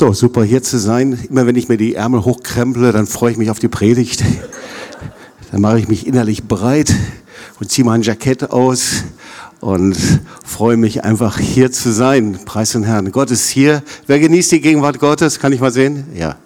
[0.00, 1.18] So, super hier zu sein.
[1.28, 4.24] Immer wenn ich mir die Ärmel hochkremple, dann freue ich mich auf die Predigt.
[5.52, 6.90] Dann mache ich mich innerlich bereit
[7.60, 9.04] und ziehe mein Jackett aus
[9.60, 9.94] und
[10.42, 12.38] freue mich einfach hier zu sein.
[12.46, 13.12] Preis den Herrn.
[13.12, 13.82] Gott ist hier.
[14.06, 15.38] Wer genießt die Gegenwart Gottes?
[15.38, 16.06] Kann ich mal sehen?
[16.14, 16.36] Ja,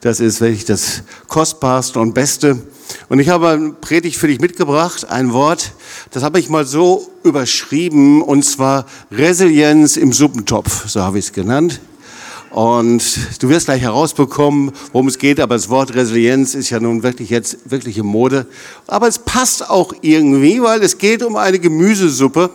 [0.00, 2.62] das ist wirklich das Kostbarste und Beste.
[3.10, 5.72] Und ich habe eine Predigt für dich mitgebracht, ein Wort,
[6.12, 11.32] das habe ich mal so überschrieben, und zwar Resilienz im Suppentopf, so habe ich es
[11.34, 11.78] genannt.
[12.52, 13.02] Und
[13.40, 17.30] du wirst gleich herausbekommen, worum es geht, aber das Wort Resilienz ist ja nun wirklich
[17.30, 18.46] jetzt wirkliche Mode.
[18.86, 22.50] Aber es passt auch irgendwie, weil es geht um eine Gemüsesuppe.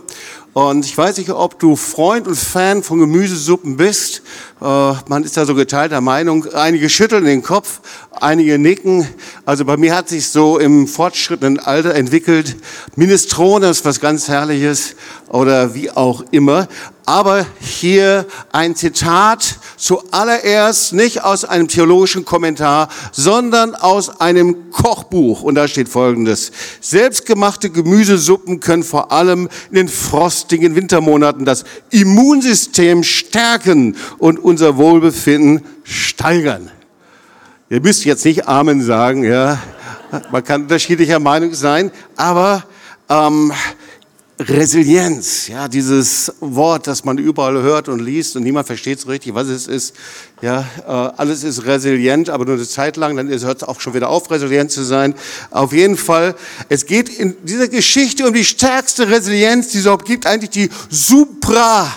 [0.53, 4.21] Und ich weiß nicht, ob du Freund und Fan von Gemüsesuppen bist.
[4.61, 6.45] Äh, man ist da so geteilter Meinung.
[6.53, 7.79] Einige schütteln den Kopf,
[8.21, 9.07] einige nicken.
[9.45, 12.55] Also bei mir hat sich so im fortschrittenden Alter entwickelt.
[12.95, 14.95] Minestrone ist was ganz Herrliches
[15.30, 16.67] oder wie auch immer.
[17.05, 25.41] Aber hier ein Zitat zuallererst nicht aus einem theologischen Kommentar, sondern aus einem Kochbuch.
[25.41, 26.52] Und da steht Folgendes.
[26.81, 35.63] Selbstgemachte Gemüsesuppen können vor allem in den frostigen Wintermonaten das Immunsystem stärken und unser Wohlbefinden
[35.84, 36.72] steigern.
[37.69, 39.61] Ihr müsst jetzt nicht Amen sagen, ja.
[40.31, 42.63] Man kann unterschiedlicher Meinung sein, aber
[43.09, 43.51] ähm,
[44.39, 49.35] Resilienz, ja, dieses Wort, das man überall hört und liest und niemand versteht so richtig,
[49.35, 49.95] was es ist.
[50.41, 53.93] Ja, äh, alles ist resilient, aber nur eine Zeit lang, dann hört es auch schon
[53.93, 55.13] wieder auf, resilient zu sein.
[55.51, 56.35] Auf jeden Fall,
[56.69, 60.69] es geht in dieser Geschichte um die stärkste Resilienz, die es überhaupt gibt, eigentlich die
[60.89, 61.91] Supra.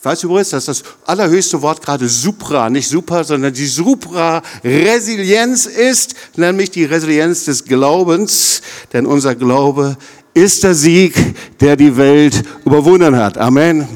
[0.00, 6.14] Ich weiß übrigens, dass das allerhöchste Wort gerade Supra, nicht Super, sondern die Supra-Resilienz ist,
[6.36, 8.62] nämlich die Resilienz des Glaubens,
[8.94, 9.98] denn unser Glaube
[10.32, 11.14] ist der Sieg,
[11.60, 13.36] der die Welt überwunden hat.
[13.36, 13.86] Amen.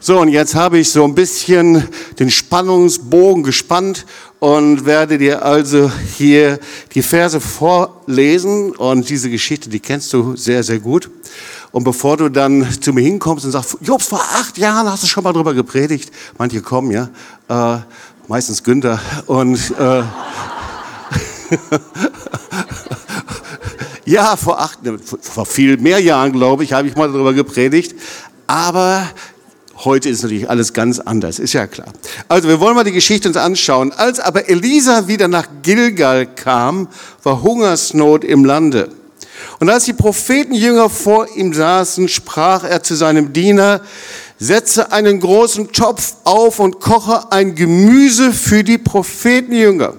[0.00, 4.06] So, und jetzt habe ich so ein bisschen den Spannungsbogen gespannt
[4.38, 6.58] und werde dir also hier
[6.94, 8.72] die Verse vorlesen.
[8.72, 11.10] Und diese Geschichte, die kennst du sehr, sehr gut.
[11.74, 15.08] Und bevor du dann zu mir hinkommst und sagst, Jobs, vor acht Jahren hast du
[15.08, 16.12] schon mal drüber gepredigt.
[16.38, 17.08] Manche kommen, ja.
[17.48, 17.78] Äh,
[18.28, 19.00] meistens Günther.
[19.26, 20.04] Und äh,
[24.04, 27.96] Ja, vor acht, ne, vor viel mehr Jahren, glaube ich, habe ich mal darüber gepredigt.
[28.46, 29.08] Aber
[29.82, 31.88] heute ist natürlich alles ganz anders, ist ja klar.
[32.28, 33.90] Also wir wollen mal die Geschichte uns anschauen.
[33.90, 36.86] Als aber Elisa wieder nach Gilgal kam,
[37.24, 38.90] war Hungersnot im Lande.
[39.64, 43.80] Und als die Prophetenjünger vor ihm saßen, sprach er zu seinem Diener,
[44.38, 49.94] setze einen großen Topf auf und koche ein Gemüse für die Prophetenjünger.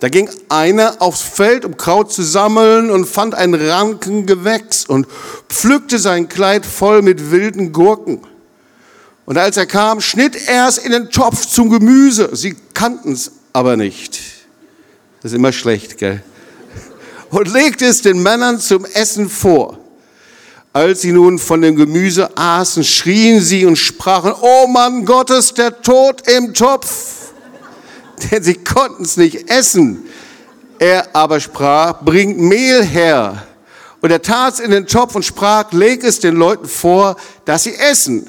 [0.00, 5.06] Da ging einer aufs Feld, um Kraut zu sammeln und fand ein Rankengewächs und
[5.48, 8.20] pflückte sein Kleid voll mit wilden Gurken.
[9.24, 12.36] Und als er kam, schnitt er es in den Topf zum Gemüse.
[12.36, 14.20] Sie kannten es aber nicht.
[15.22, 16.22] Das ist immer schlecht, gell?
[17.30, 19.78] Und legte es den Männern zum Essen vor.
[20.72, 25.80] Als sie nun von dem Gemüse aßen, schrien sie und sprachen, Oh Mann Gottes, der
[25.82, 27.18] Tod im Topf
[28.30, 30.04] denn sie konnten es nicht essen.
[30.78, 33.46] Er aber sprach, bringt Mehl her.
[34.00, 37.64] Und er tat es in den Topf und sprach, leg es den Leuten vor, dass
[37.64, 38.28] sie essen.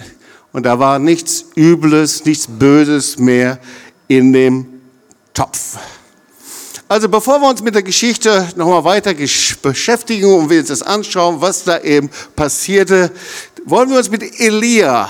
[0.51, 3.59] Und da war nichts Übles, nichts Böses mehr
[4.07, 4.81] in dem
[5.33, 5.77] Topf.
[6.91, 9.13] Also bevor wir uns mit der Geschichte nochmal weiter
[9.61, 13.11] beschäftigen und wir uns das anschauen, was da eben passierte,
[13.65, 15.07] wollen wir uns mit Elia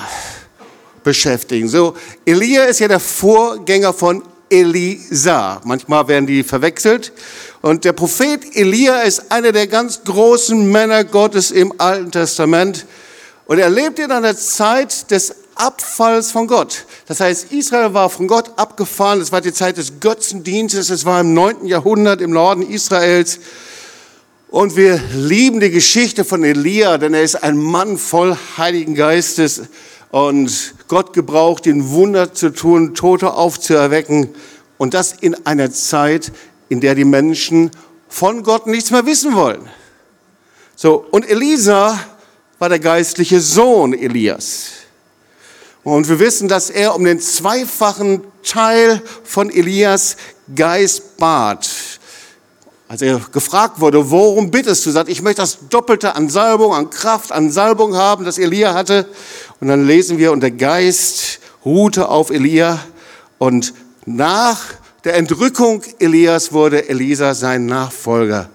[1.05, 1.69] beschäftigen.
[1.69, 1.95] So,
[2.25, 5.61] Elia ist ja der Vorgänger von Elisa.
[5.63, 7.13] Manchmal werden die verwechselt.
[7.61, 12.85] Und der Prophet Elia ist einer der ganz großen Männer Gottes im Alten Testament.
[13.45, 16.85] Und er lebt in einer Zeit des Abfalls von Gott.
[17.05, 19.19] Das heißt, Israel war von Gott abgefahren.
[19.19, 20.89] Es war die Zeit des Götzendienstes.
[20.89, 21.65] Es war im 9.
[21.65, 23.39] Jahrhundert im Norden Israels.
[24.49, 29.63] Und wir lieben die Geschichte von Elia, denn er ist ein Mann voll Heiligen Geistes.
[30.11, 34.29] Und Gott gebraucht ihn, Wunder zu tun, Tote aufzuerwecken.
[34.77, 36.31] Und das in einer Zeit,
[36.69, 37.69] in der die Menschen
[38.07, 39.67] von Gott nichts mehr wissen wollen.
[40.75, 41.99] So, und Elisa
[42.59, 44.71] war der geistliche Sohn Elias.
[45.83, 50.17] Und wir wissen, dass er um den zweifachen Teil von Elias
[50.53, 51.69] Geist bat.
[52.87, 56.89] Als er gefragt wurde, worum bittest du, sagt, ich möchte das Doppelte an Salbung, an
[56.89, 59.07] Kraft, an Salbung haben, das Elia hatte.
[59.59, 62.79] Und dann lesen wir, und der Geist ruhte auf Elia.
[63.37, 63.73] Und
[64.05, 64.59] nach
[65.03, 68.49] der Entrückung Elias wurde Elisa sein Nachfolger.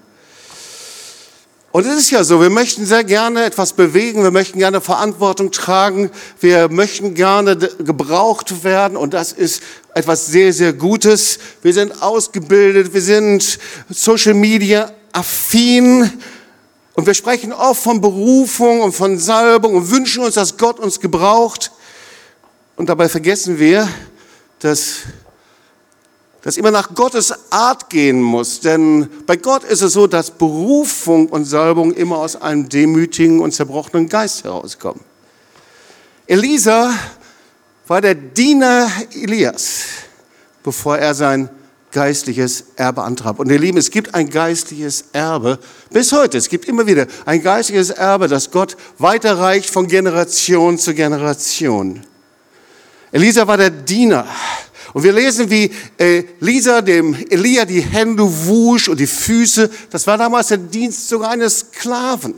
[1.74, 5.50] Und es ist ja so, wir möchten sehr gerne etwas bewegen, wir möchten gerne Verantwortung
[5.50, 9.60] tragen, wir möchten gerne gebraucht werden und das ist
[9.92, 11.40] etwas sehr, sehr Gutes.
[11.62, 13.58] Wir sind ausgebildet, wir sind
[13.90, 16.12] Social Media affin
[16.94, 21.00] und wir sprechen oft von Berufung und von Salbung und wünschen uns, dass Gott uns
[21.00, 21.72] gebraucht.
[22.76, 23.88] Und dabei vergessen wir,
[24.60, 24.98] dass
[26.44, 28.60] das immer nach Gottes Art gehen muss.
[28.60, 33.52] Denn bei Gott ist es so, dass Berufung und Salbung immer aus einem demütigen und
[33.52, 35.00] zerbrochenen Geist herauskommen.
[36.26, 36.92] Elisa
[37.86, 39.84] war der Diener Elias,
[40.62, 41.48] bevor er sein
[41.92, 43.40] geistliches Erbe antreibt.
[43.40, 45.58] Und ihr Lieben, es gibt ein geistliches Erbe
[45.90, 46.36] bis heute.
[46.36, 52.04] Es gibt immer wieder ein geistliches Erbe, das Gott weiterreicht von Generation zu Generation.
[53.12, 54.26] Elisa war der Diener.
[54.94, 59.68] Und wir lesen, wie Elisa dem Elia die Hände wusch und die Füße.
[59.90, 62.36] Das war damals der Dienst sogar eines Sklaven.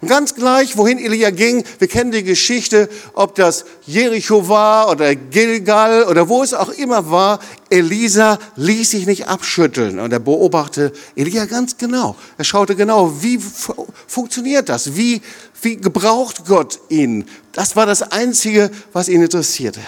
[0.00, 5.14] Und ganz gleich, wohin Elia ging, wir kennen die Geschichte, ob das Jericho war oder
[5.14, 7.38] Gilgal oder wo es auch immer war,
[7.68, 12.16] Elisa ließ sich nicht abschütteln und er beobachtete Elia ganz genau.
[12.38, 13.38] Er schaute genau, wie
[14.06, 14.96] funktioniert das?
[14.96, 15.20] Wie,
[15.60, 17.26] wie gebraucht Gott ihn?
[17.52, 19.80] Das war das Einzige, was ihn interessierte.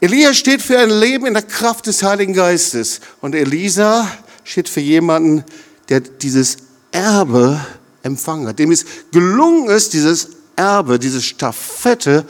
[0.00, 3.00] Elia steht für ein Leben in der Kraft des Heiligen Geistes.
[3.20, 4.10] Und Elisa
[4.44, 5.44] steht für jemanden,
[5.88, 6.58] der dieses
[6.92, 7.60] Erbe
[8.02, 12.26] empfangen hat, dem es gelungen ist, dieses Erbe, diese Staffette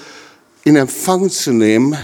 [0.64, 1.96] in Empfang zu nehmen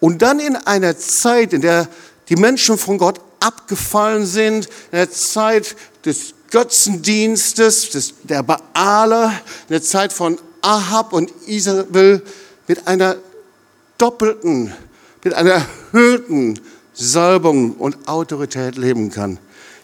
[0.00, 1.88] und dann in einer Zeit, in der
[2.28, 9.26] die Menschen von Gott abgefallen sind, in der Zeit des Götzendienstes, des, der Baale,
[9.68, 12.22] in der Zeit von Ahab und Isabel
[12.66, 13.16] mit einer
[13.98, 14.72] doppelten,
[15.22, 16.58] mit einer erhöhten
[16.94, 19.38] Salbung und Autorität leben kann.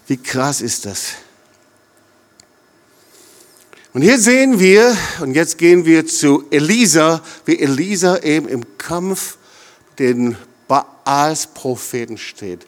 [0.07, 1.15] Wie krass ist das?
[3.93, 9.39] Und hier sehen wir, und jetzt gehen wir zu Elisa, wie Elisa eben im Kampf
[9.99, 10.37] den
[10.69, 12.67] Baals Propheten steht.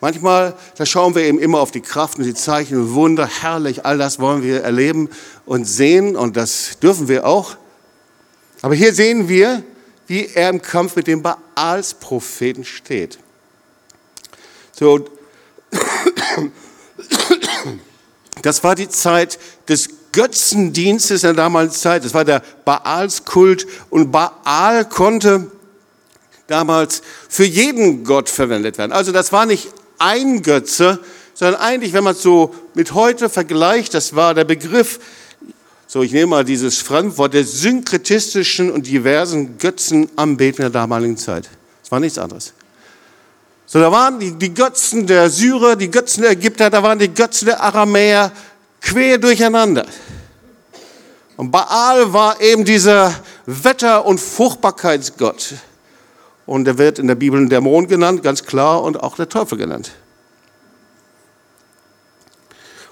[0.00, 3.86] Manchmal, da schauen wir eben immer auf die Kraft und die Zeichen und Wunder, herrlich,
[3.86, 5.08] all das wollen wir erleben
[5.46, 7.56] und sehen und das dürfen wir auch.
[8.60, 9.62] Aber hier sehen wir,
[10.06, 13.18] wie er im Kampf mit dem Baals Propheten steht.
[14.72, 15.04] So,
[18.42, 22.04] das war die Zeit des Götzendienstes in der damaligen Zeit.
[22.04, 25.50] Das war der Baalskult und Baal konnte
[26.46, 28.92] damals für jeden Gott verwendet werden.
[28.92, 31.00] Also das war nicht ein Götze,
[31.34, 35.00] sondern eigentlich, wenn man es so mit heute vergleicht, das war der Begriff,
[35.94, 41.48] so ich nehme mal dieses Fremdwort, der synkretistischen und diversen Götzenanbetung der damaligen Zeit.
[41.82, 42.52] Das war nichts anderes.
[43.64, 47.14] So, da waren die, die Götzen der Syrer, die Götzen der Ägypter, da waren die
[47.14, 48.32] Götzen der Aramäer,
[48.80, 49.86] quer durcheinander.
[51.36, 53.14] Und Baal war eben dieser
[53.46, 55.54] Wetter- und Fruchtbarkeitsgott.
[56.44, 59.58] Und er wird in der Bibel der Mond genannt, ganz klar, und auch der Teufel
[59.58, 59.92] genannt.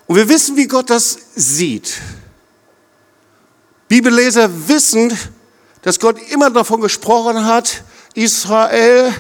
[0.07, 2.01] Und wir wissen, wie Gott das sieht.
[3.93, 5.13] Bibelleser wissen,
[5.83, 7.85] dass Gott immer davon gesprochen hat,
[8.15, 9.13] Israel,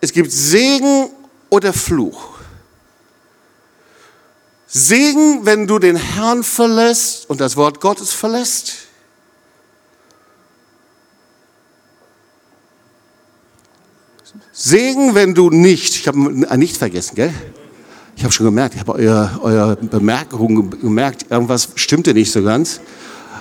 [0.00, 1.10] es gibt Segen
[1.48, 2.30] oder Fluch.
[4.66, 8.78] Segen, wenn du den Herrn verlässt und das Wort Gottes verlässt.
[14.50, 16.18] Segen, wenn du nicht, ich habe
[16.58, 17.32] nicht vergessen, gell?
[18.16, 22.80] Ich habe schon gemerkt, ich habe eure, eure Bemerkungen gemerkt, irgendwas stimmte nicht so ganz.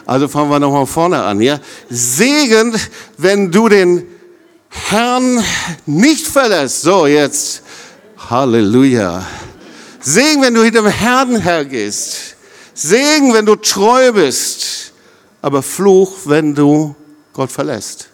[0.10, 1.40] Also fangen wir nochmal vorne an.
[1.40, 1.60] Ja?
[1.88, 2.76] Segen,
[3.18, 4.08] wenn du den
[4.68, 5.44] Herrn
[5.86, 6.82] nicht verlässt.
[6.82, 7.62] So, jetzt.
[8.18, 9.24] Halleluja.
[10.00, 12.36] Segen, wenn du hinter dem Herrn hergehst.
[12.74, 14.94] Segen, wenn du treu bist.
[15.44, 16.96] Aber Fluch, wenn du
[17.32, 18.10] Gott verlässt.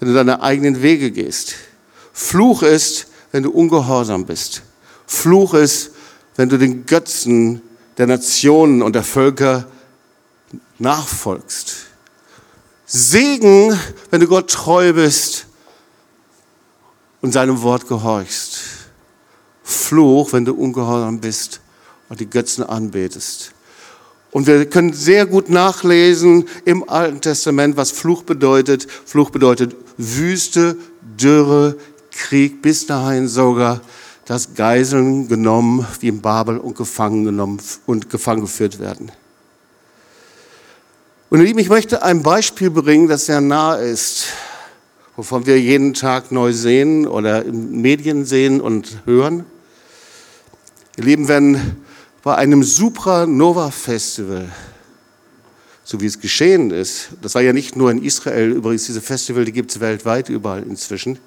[0.00, 1.54] Wenn du deine eigenen Wege gehst.
[2.12, 4.60] Fluch ist, wenn du ungehorsam bist.
[5.06, 5.92] Fluch ist,
[6.36, 7.62] wenn du den Götzen
[7.96, 9.66] der Nationen und der Völker
[10.82, 11.86] nachfolgst.
[12.84, 13.78] Segen,
[14.10, 15.46] wenn du Gott treu bist
[17.22, 18.60] und seinem Wort gehorchst.
[19.62, 21.60] Fluch, wenn du ungehorsam bist
[22.08, 23.52] und die Götzen anbetest.
[24.32, 28.86] Und wir können sehr gut nachlesen im Alten Testament, was Fluch bedeutet.
[29.04, 30.76] Fluch bedeutet Wüste,
[31.20, 31.76] Dürre,
[32.10, 33.80] Krieg, bis dahin sogar
[34.24, 39.12] das Geiseln genommen, wie in Babel und gefangen genommen und gefangen geführt werden.
[41.32, 44.26] Und ihr Lieben, ich möchte ein Beispiel bringen, das sehr nah ist,
[45.16, 49.46] wovon wir jeden Tag neu sehen oder in Medien sehen und hören.
[50.98, 51.78] Ihr Lieben, wenn
[52.22, 54.52] bei einem Supranova-Festival,
[55.84, 59.46] so wie es geschehen ist, das war ja nicht nur in Israel, übrigens diese Festival,
[59.46, 61.18] die gibt es weltweit überall inzwischen,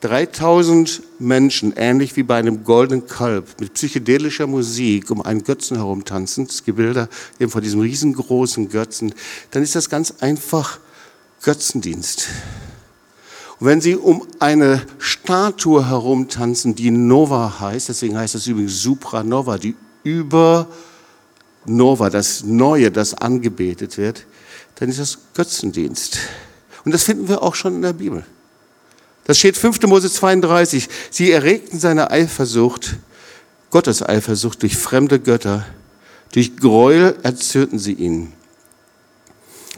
[0.00, 6.46] 3000 Menschen, ähnlich wie bei einem goldenen Kalb, mit psychedelischer Musik um einen Götzen herumtanzen,
[6.46, 7.08] das Gebilder
[7.40, 9.14] eben vor diesem riesengroßen Götzen,
[9.50, 10.78] dann ist das ganz einfach
[11.42, 12.28] Götzendienst.
[13.58, 19.56] Und wenn sie um eine Statue herumtanzen, die Nova heißt, deswegen heißt das übrigens Supranova,
[19.56, 20.68] die über
[21.64, 24.26] Nova, das Neue, das angebetet wird,
[24.76, 26.18] dann ist das Götzendienst.
[26.84, 28.24] Und das finden wir auch schon in der Bibel.
[29.26, 29.82] Das steht 5.
[29.82, 30.88] Mose 32.
[31.10, 32.96] Sie erregten seine Eifersucht,
[33.70, 35.66] Gottes Eifersucht durch fremde Götter.
[36.32, 38.32] Durch Gräuel erzürnten sie ihn.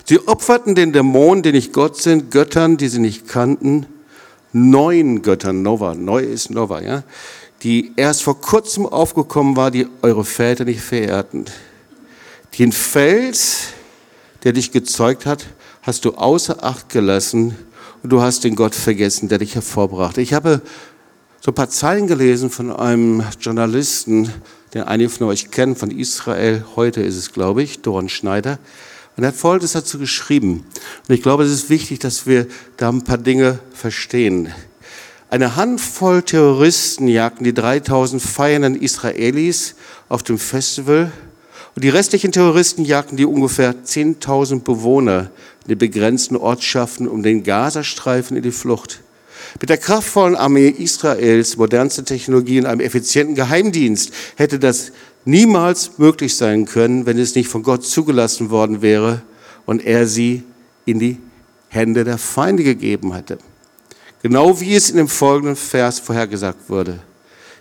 [0.05, 3.87] Sie opferten den Dämonen, die nicht Gott sind, Göttern, die sie nicht kannten,
[4.53, 7.03] neuen Göttern, Nova, neu ist Nova, ja,
[7.63, 11.45] die erst vor kurzem aufgekommen war, die eure Väter nicht verehrten.
[12.59, 13.69] Den Fels,
[14.45, 15.45] der dich gezeugt hat,
[15.83, 17.57] hast du außer Acht gelassen
[18.03, 20.21] und du hast den Gott vergessen, der dich hervorbrachte.
[20.21, 20.63] Ich habe
[21.41, 24.31] so ein paar Zeilen gelesen von einem Journalisten,
[24.75, 26.65] den einige von euch kennen, von Israel.
[26.77, 28.59] Heute ist es, glaube ich, Doran Schneider.
[29.17, 30.65] Und er hat Folgendes dazu geschrieben.
[31.09, 34.53] Und ich glaube, es ist wichtig, dass wir da ein paar Dinge verstehen.
[35.31, 39.75] Eine Handvoll Terroristen jagten die 3000 feiernden Israelis
[40.09, 41.13] auf dem Festival
[41.79, 45.31] und die restlichen Terroristen jagten die ungefähr 10.000 Bewohner
[45.63, 48.99] in den begrenzten Ortschaften um den Gazastreifen in die Flucht.
[49.61, 54.91] Mit der kraftvollen Armee Israels, modernste Technologie und einem effizienten Geheimdienst hätte das
[55.25, 59.23] niemals möglich sein können, wenn es nicht von Gott zugelassen worden wäre
[59.65, 60.43] und er sie
[60.85, 61.19] in die
[61.69, 63.39] Hände der Feinde gegeben hätte.
[64.25, 66.99] Genau wie es in dem folgenden Vers vorhergesagt wurde.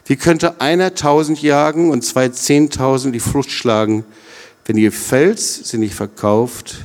[0.08, 4.06] Wie könnte einer tausend jagen und zwei zehntausend die Flucht schlagen,
[4.66, 6.78] wenn ihr Fels sie nicht verkauft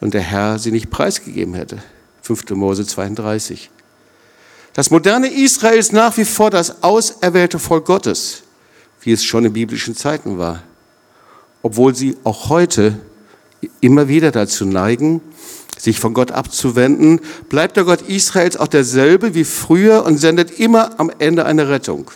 [0.00, 1.78] und der Herr sie nicht preisgegeben hätte?
[2.22, 2.50] 5.
[2.50, 3.70] Mose 32.
[4.72, 8.42] Das moderne Israel ist nach wie vor das auserwählte Volk Gottes,
[9.02, 10.64] wie es schon in biblischen Zeiten war.
[11.62, 12.98] Obwohl sie auch heute
[13.80, 15.20] immer wieder dazu neigen,
[15.76, 20.98] sich von Gott abzuwenden, bleibt der Gott Israels auch derselbe wie früher und sendet immer
[20.98, 22.10] am Ende eine Rettung.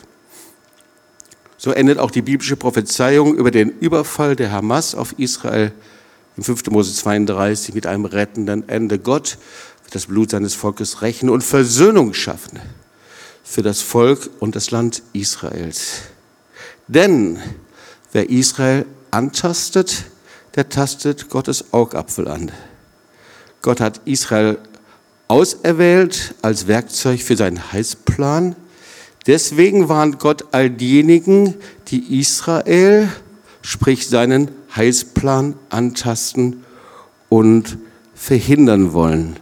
[1.65, 5.71] So endet auch die biblische Prophezeiung über den Überfall der Hamas auf Israel
[6.37, 6.67] im 5.
[6.71, 8.99] Mose 32 mit einem rettenden Ende.
[8.99, 9.39] Gott
[9.85, 12.59] wird das Blut seines Volkes rächen und Versöhnung schaffen
[13.45, 16.01] für das Volk und das Land Israels.
[16.89, 17.39] Denn
[18.11, 20.07] wer Israel antastet,
[20.57, 22.51] der tastet Gottes Augapfel an.
[23.61, 24.59] Gott hat Israel
[25.29, 28.57] auserwählt als Werkzeug für seinen Heilsplan
[29.27, 31.55] Deswegen warnt Gott all diejenigen,
[31.89, 33.09] die Israel,
[33.63, 36.65] sprich seinen Heilsplan antasten
[37.29, 37.79] und
[38.15, 39.37] verhindern wollen.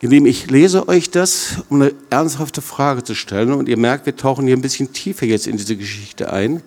[0.00, 3.52] Ihr ich lese euch das, um eine ernsthafte Frage zu stellen.
[3.52, 6.60] Und ihr merkt, wir tauchen hier ein bisschen tiefer jetzt in diese Geschichte ein.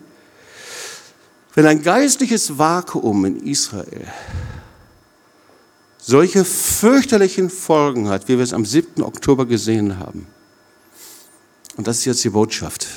[1.54, 4.08] Wenn ein geistliches Vakuum in Israel
[5.98, 9.04] solche fürchterlichen Folgen hat, wie wir es am 7.
[9.04, 10.28] Oktober gesehen haben,
[11.78, 12.88] und das ist jetzt die Botschaft,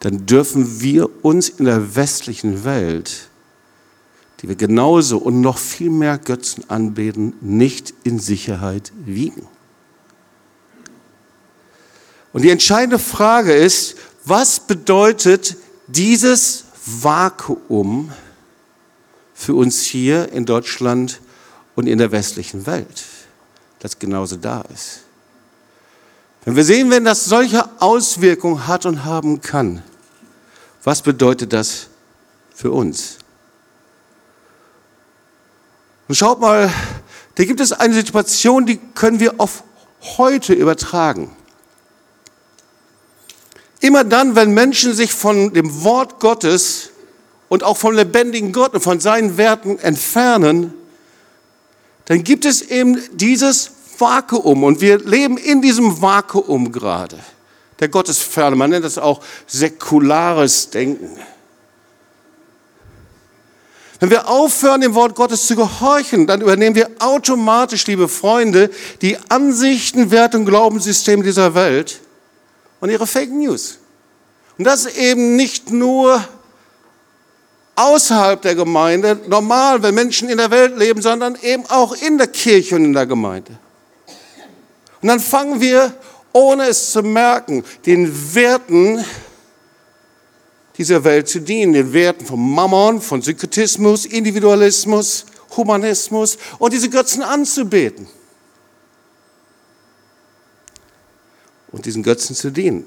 [0.00, 3.28] dann dürfen wir uns in der westlichen Welt,
[4.40, 9.46] die wir genauso und noch viel mehr Götzen anbeten, nicht in Sicherheit wiegen.
[12.32, 15.56] Und die entscheidende Frage ist, was bedeutet
[15.88, 18.12] dieses Vakuum
[19.34, 21.20] für uns hier in Deutschland
[21.74, 23.04] und in der westlichen Welt,
[23.80, 25.07] das genauso da ist?
[26.44, 29.82] Wenn wir sehen, wenn das solche Auswirkungen hat und haben kann,
[30.84, 31.88] was bedeutet das
[32.54, 33.18] für uns?
[36.08, 36.72] Und schaut mal,
[37.34, 39.62] da gibt es eine Situation, die können wir auf
[40.00, 41.36] heute übertragen.
[43.80, 46.90] Immer dann, wenn Menschen sich von dem Wort Gottes
[47.48, 50.74] und auch vom lebendigen Gott und von seinen Werten entfernen,
[52.06, 57.18] dann gibt es eben dieses Vakuum und wir leben in diesem Vakuum gerade.
[57.80, 61.18] Der Gottesferne, man nennt das auch säkulares Denken.
[64.00, 68.70] Wenn wir aufhören, dem Wort Gottes zu gehorchen, dann übernehmen wir automatisch, liebe Freunde,
[69.02, 72.00] die Ansichten, Werte und Glaubenssysteme dieser Welt
[72.80, 73.78] und ihre Fake News.
[74.56, 76.22] Und das eben nicht nur
[77.74, 82.26] außerhalb der Gemeinde, normal, wenn Menschen in der Welt leben, sondern eben auch in der
[82.28, 83.58] Kirche und in der Gemeinde.
[85.00, 85.94] Und dann fangen wir,
[86.32, 89.04] ohne es zu merken, den Werten,
[90.76, 95.26] dieser Welt zu dienen, den Werten von Mammon, von Synkretismus, Individualismus,
[95.56, 98.08] Humanismus und diese Götzen anzubeten.
[101.70, 102.86] Und diesen Götzen zu dienen.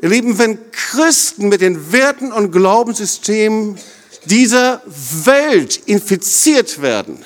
[0.00, 3.78] Ihr Lieben, wenn Christen mit den Werten und Glaubenssystemen
[4.24, 7.24] dieser Welt infiziert werden,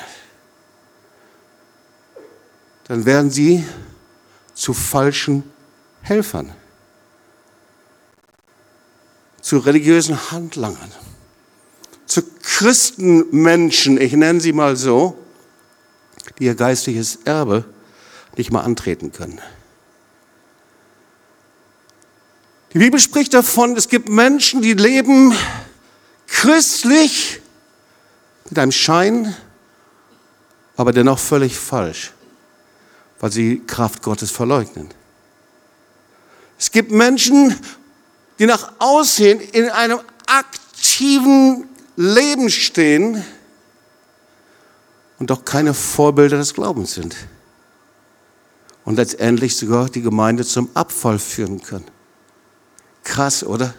[2.92, 3.64] dann werden sie
[4.52, 5.44] zu falschen
[6.02, 6.52] Helfern,
[9.40, 10.92] zu religiösen Handlangern,
[12.04, 15.16] zu Christenmenschen, ich nenne sie mal so,
[16.38, 17.64] die ihr geistliches Erbe
[18.36, 19.40] nicht mal antreten können.
[22.74, 25.34] Die Bibel spricht davon, es gibt Menschen, die leben
[26.26, 27.40] christlich
[28.50, 29.34] mit einem Schein,
[30.76, 32.12] aber dennoch völlig falsch,
[33.22, 34.88] weil sie Kraft Gottes verleugnen.
[36.58, 37.56] Es gibt Menschen,
[38.38, 43.24] die nach Aussehen in einem aktiven Leben stehen
[45.20, 47.14] und doch keine Vorbilder des Glaubens sind.
[48.84, 51.86] Und letztendlich sogar die Gemeinde zum Abfall führen können.
[53.04, 53.72] Krass, oder?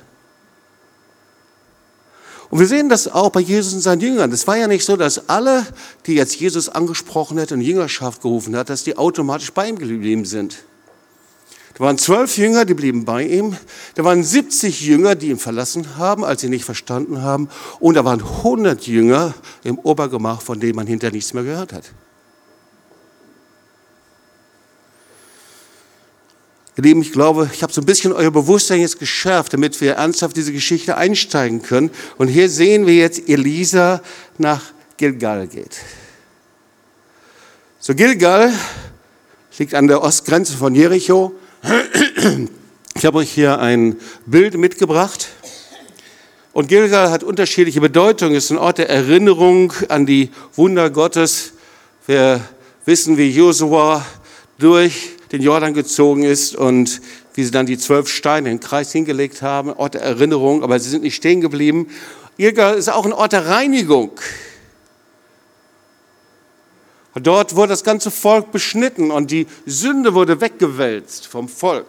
[2.53, 4.31] Und wir sehen das auch bei Jesus und seinen Jüngern.
[4.31, 5.65] Es war ja nicht so, dass alle,
[6.05, 10.23] die jetzt Jesus angesprochen hat und Jüngerschaft gerufen hat, dass die automatisch bei ihm geblieben
[10.23, 10.57] sind.
[11.73, 13.57] Da waren zwölf Jünger, die blieben bei ihm.
[13.95, 17.49] Da waren 70 Jünger, die ihn verlassen haben, als sie nicht verstanden haben.
[17.79, 19.33] Und da waren 100 Jünger
[19.63, 21.85] im Obergemach, von denen man hinterher nichts mehr gehört hat.
[26.75, 29.93] Ihr Lieben, ich glaube, ich habe so ein bisschen euer Bewusstsein jetzt geschärft, damit wir
[29.93, 31.91] ernsthaft diese Geschichte einsteigen können.
[32.17, 34.01] Und hier sehen wir jetzt Elisa
[34.39, 34.61] nach
[34.97, 35.77] Gilgal geht.
[37.79, 38.51] So, Gilgal
[39.59, 41.33] liegt an der Ostgrenze von Jericho.
[42.95, 45.27] Ich habe euch hier ein Bild mitgebracht.
[46.53, 48.35] Und Gilgal hat unterschiedliche Bedeutungen.
[48.35, 51.53] Es ist ein Ort der Erinnerung an die Wunder Gottes.
[52.07, 52.41] Wir
[52.85, 54.03] wissen, wie Josua
[54.57, 57.01] durch den Jordan gezogen ist und
[57.33, 60.79] wie sie dann die zwölf Steine in den Kreis hingelegt haben, Ort der Erinnerung, aber
[60.79, 61.87] sie sind nicht stehen geblieben.
[62.37, 64.11] Gilgal ist auch ein Ort der Reinigung.
[67.15, 71.87] Und dort wurde das ganze Volk beschnitten und die Sünde wurde weggewälzt vom Volk.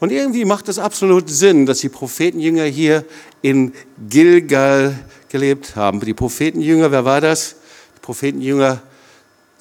[0.00, 3.04] Und irgendwie macht es absolut Sinn, dass die Prophetenjünger hier
[3.42, 3.72] in
[4.08, 6.00] Gilgal gelebt haben.
[6.00, 7.56] Die Prophetenjünger, wer war das?
[7.96, 8.82] Die Prophetenjünger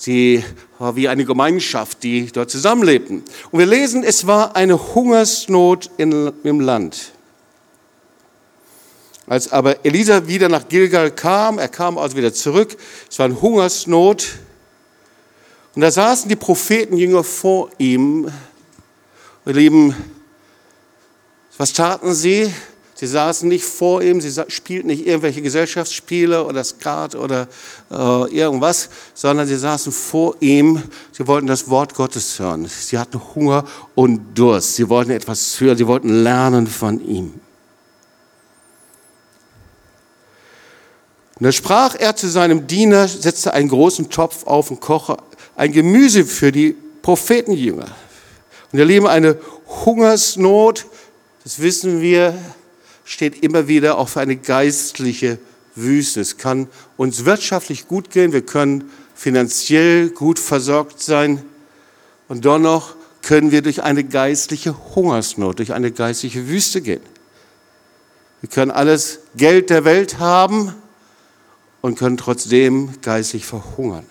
[0.02, 0.46] Sie
[0.78, 3.22] war wie eine Gemeinschaft, die dort zusammenlebten.
[3.52, 7.12] Und wir lesen, es war eine Hungersnot in, im Land.
[9.28, 12.78] Als aber Elisa wieder nach Gilgal kam, er kam also wieder zurück,
[13.12, 14.26] es war eine Hungersnot.
[15.76, 18.32] Und da saßen die Prophetenjünger vor ihm.
[19.46, 19.94] Ihr Lieben,
[21.58, 22.54] was taten sie?
[23.00, 27.48] Sie saßen nicht vor ihm, sie spielten nicht irgendwelche Gesellschaftsspiele oder Skat oder
[27.90, 27.96] äh,
[28.36, 30.84] irgendwas, sondern sie saßen vor ihm.
[31.14, 32.68] Sie wollten das Wort Gottes hören.
[32.68, 33.64] Sie hatten Hunger
[33.96, 34.76] und Durst.
[34.76, 35.78] Sie wollten etwas hören.
[35.78, 37.40] Sie wollten lernen von ihm.
[41.40, 45.16] Und da sprach er zu seinem Diener, setzte einen großen Topf auf und koche
[45.56, 47.88] ein Gemüse für die Prophetenjünger.
[48.74, 49.38] Und ihr Lieben, eine
[49.86, 50.86] Hungersnot,
[51.46, 52.38] das wissen wir,
[53.10, 55.40] steht immer wieder auch für eine geistliche
[55.74, 56.22] Wüste.
[56.22, 61.44] Es kann uns wirtschaftlich gut gehen, wir können finanziell gut versorgt sein
[62.28, 67.02] und dennoch können wir durch eine geistliche Hungersnot, durch eine geistliche Wüste gehen.
[68.42, 70.76] Wir können alles Geld der Welt haben
[71.82, 74.06] und können trotzdem geistlich verhungern.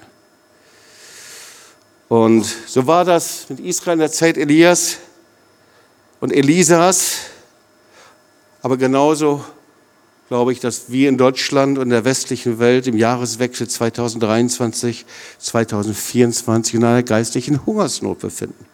[2.08, 4.96] Und so war das mit Israel in der Zeit Elias
[6.18, 7.18] und Elisas.
[8.62, 9.44] Aber genauso
[10.28, 15.06] glaube ich, dass wir in Deutschland und der westlichen Welt im Jahreswechsel 2023,
[15.38, 18.66] 2024 in einer geistlichen Hungersnot befinden.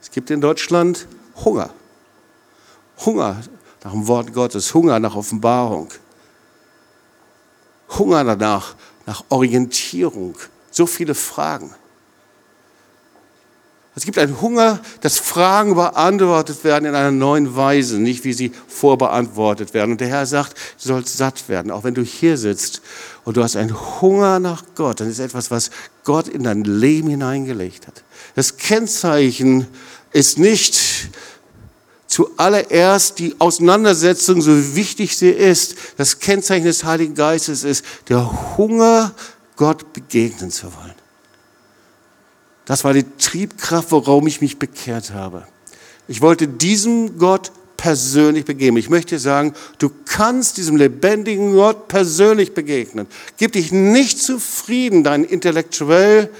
[0.00, 1.06] Es gibt in Deutschland
[1.44, 1.70] Hunger.
[3.04, 3.42] Hunger
[3.82, 5.88] nach dem Wort Gottes, Hunger nach Offenbarung,
[7.98, 10.36] Hunger danach, nach Orientierung.
[10.70, 11.74] So viele Fragen.
[13.96, 18.52] Es gibt einen Hunger, dass Fragen beantwortet werden in einer neuen Weise, nicht wie sie
[18.68, 19.92] vorbeantwortet werden.
[19.92, 22.82] Und der Herr sagt, du sollst satt werden, auch wenn du hier sitzt
[23.24, 25.70] und du hast einen Hunger nach Gott, dann ist etwas, was
[26.04, 28.04] Gott in dein Leben hineingelegt hat.
[28.34, 29.66] Das Kennzeichen
[30.12, 30.78] ist nicht
[32.06, 35.74] zuallererst die Auseinandersetzung, so wichtig sie ist.
[35.96, 39.14] Das Kennzeichen des Heiligen Geistes ist der Hunger,
[39.56, 41.05] Gott begegnen zu wollen.
[42.66, 45.46] Das war die Triebkraft, worauf ich mich bekehrt habe.
[46.08, 48.78] Ich wollte diesem Gott persönlich begegnen.
[48.78, 53.06] Ich möchte sagen, du kannst diesem lebendigen Gott persönlich begegnen.
[53.36, 56.30] Gib dich nicht zufrieden, dein intellektuell,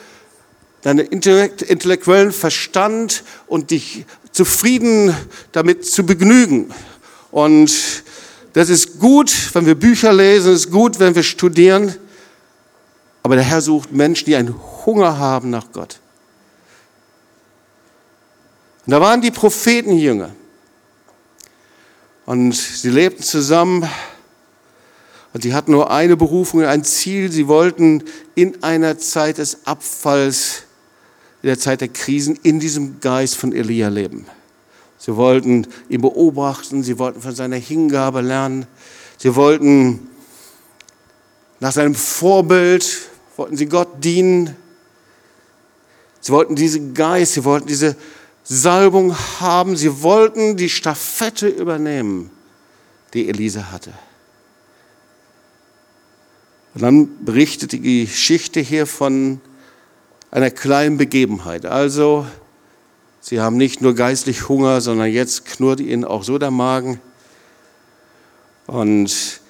[0.82, 5.14] deinen intellektuellen Verstand und dich zufrieden
[5.52, 6.72] damit zu begnügen.
[7.30, 7.72] Und
[8.52, 11.94] das ist gut, wenn wir Bücher lesen, es ist gut, wenn wir studieren.
[13.22, 16.00] Aber der Herr sucht Menschen, die einen Hunger haben nach Gott.
[18.86, 20.30] Und da waren die Prophetenjünger.
[22.24, 23.88] Und sie lebten zusammen
[25.32, 27.30] und sie hatten nur eine Berufung, ein Ziel.
[27.30, 30.62] Sie wollten in einer Zeit des Abfalls,
[31.42, 34.26] in der Zeit der Krisen, in diesem Geist von Elia leben.
[34.98, 38.66] Sie wollten ihn beobachten, sie wollten von seiner Hingabe lernen,
[39.18, 40.08] sie wollten
[41.60, 44.56] nach seinem Vorbild, wollten sie Gott dienen.
[46.20, 47.94] Sie wollten diesen Geist, sie wollten diese
[48.48, 49.76] Salbung haben.
[49.76, 52.30] Sie wollten die Staffette übernehmen,
[53.12, 53.92] die Elisa hatte.
[56.74, 59.40] Und dann berichtet die Geschichte hier von
[60.30, 61.64] einer kleinen Begebenheit.
[61.64, 62.26] Also,
[63.20, 67.00] sie haben nicht nur geistlich Hunger, sondern jetzt knurrt ihnen auch so der Magen.
[68.66, 69.40] Und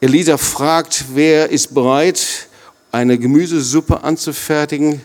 [0.00, 2.48] Elisa fragt, wer ist bereit,
[2.92, 5.00] eine Gemüsesuppe anzufertigen?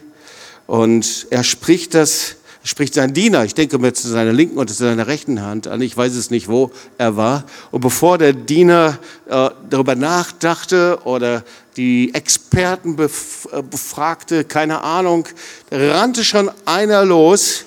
[0.68, 4.76] Und er spricht das spricht sein Diener, ich denke mir zu seiner linken und zu
[4.76, 7.46] seiner rechten Hand an, ich weiß es nicht, wo er war.
[7.72, 11.44] Und bevor der Diener äh, darüber nachdachte oder
[11.78, 15.28] die Experten bef äh, befragte, keine Ahnung,
[15.72, 17.66] rannte schon einer los,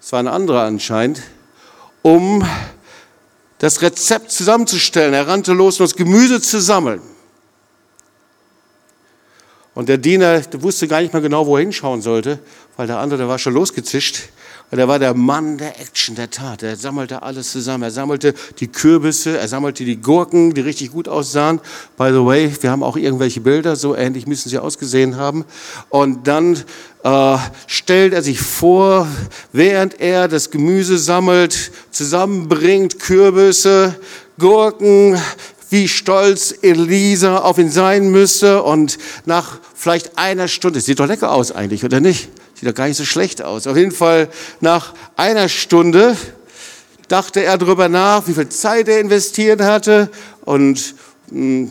[0.00, 1.22] es war ein anderer anscheinend,
[2.02, 2.44] um
[3.58, 5.14] das Rezept zusammenzustellen.
[5.14, 7.00] Er rannte los, um das Gemüse zu sammeln.
[9.78, 12.40] Und der Diener der wusste gar nicht mehr genau, wo er hinschauen sollte,
[12.76, 14.22] weil der andere, der war schon losgezischt.
[14.72, 16.64] Und er war der Mann der Action, der Tat.
[16.64, 17.84] Er sammelte alles zusammen.
[17.84, 21.60] Er sammelte die Kürbisse, er sammelte die Gurken, die richtig gut aussahen.
[21.96, 25.44] By the way, wir haben auch irgendwelche Bilder, so ähnlich müssen sie ausgesehen haben.
[25.90, 26.60] Und dann
[27.04, 27.38] äh,
[27.68, 29.06] stellt er sich vor,
[29.52, 33.94] während er das Gemüse sammelt, zusammenbringt, Kürbisse,
[34.40, 35.16] Gurken,
[35.70, 38.62] wie stolz Elisa auf ihn sein müsse.
[38.62, 42.28] Und nach vielleicht einer Stunde, sieht doch lecker aus eigentlich, oder nicht?
[42.54, 43.66] Sieht doch gar nicht so schlecht aus.
[43.66, 44.28] Auf jeden Fall
[44.60, 46.16] nach einer Stunde
[47.08, 50.10] dachte er darüber nach, wie viel Zeit er investiert hatte.
[50.42, 50.94] Und,
[51.30, 51.68] mm,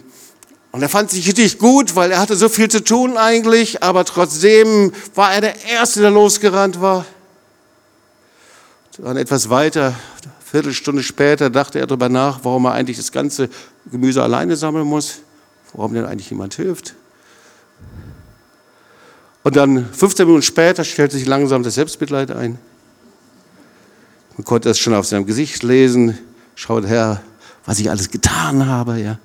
[0.72, 3.84] und er fand sich richtig gut, weil er hatte so viel zu tun eigentlich.
[3.84, 7.06] Aber trotzdem war er der Erste, der losgerannt war.
[9.00, 9.94] Dann etwas weiter,
[10.50, 13.50] Viertelstunde später dachte er darüber nach, warum er eigentlich das ganze
[13.92, 15.20] Gemüse alleine sammeln muss,
[15.74, 16.96] warum denn eigentlich jemand hilft.
[19.44, 22.58] Und dann 15 Minuten später stellte sich langsam das Selbstmitleid ein.
[24.38, 26.18] Man konnte es schon auf seinem Gesicht lesen.
[26.56, 27.22] Schaut her,
[27.66, 29.00] was ich alles getan habe.
[29.02, 29.20] Ja.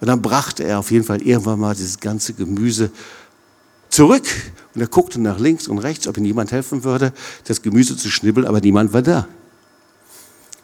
[0.00, 2.90] Und dann brachte er auf jeden Fall irgendwann mal dieses ganze Gemüse
[3.88, 4.24] zurück.
[4.74, 8.10] Und er guckte nach links und rechts, ob ihm jemand helfen würde, das Gemüse zu
[8.10, 9.26] schnibbeln, aber niemand war da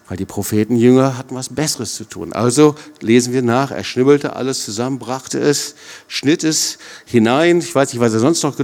[0.09, 2.33] weil die Prophetenjünger hatten was Besseres zu tun.
[2.33, 5.75] Also lesen wir nach, er schnibbelte alles zusammen, brachte es,
[6.09, 8.57] schnitt es hinein, ich weiß nicht, was er sonst noch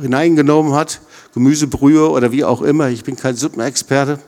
[0.00, 1.00] hineingenommen hat,
[1.34, 4.18] Gemüsebrühe oder wie auch immer, ich bin kein Suppenexperte,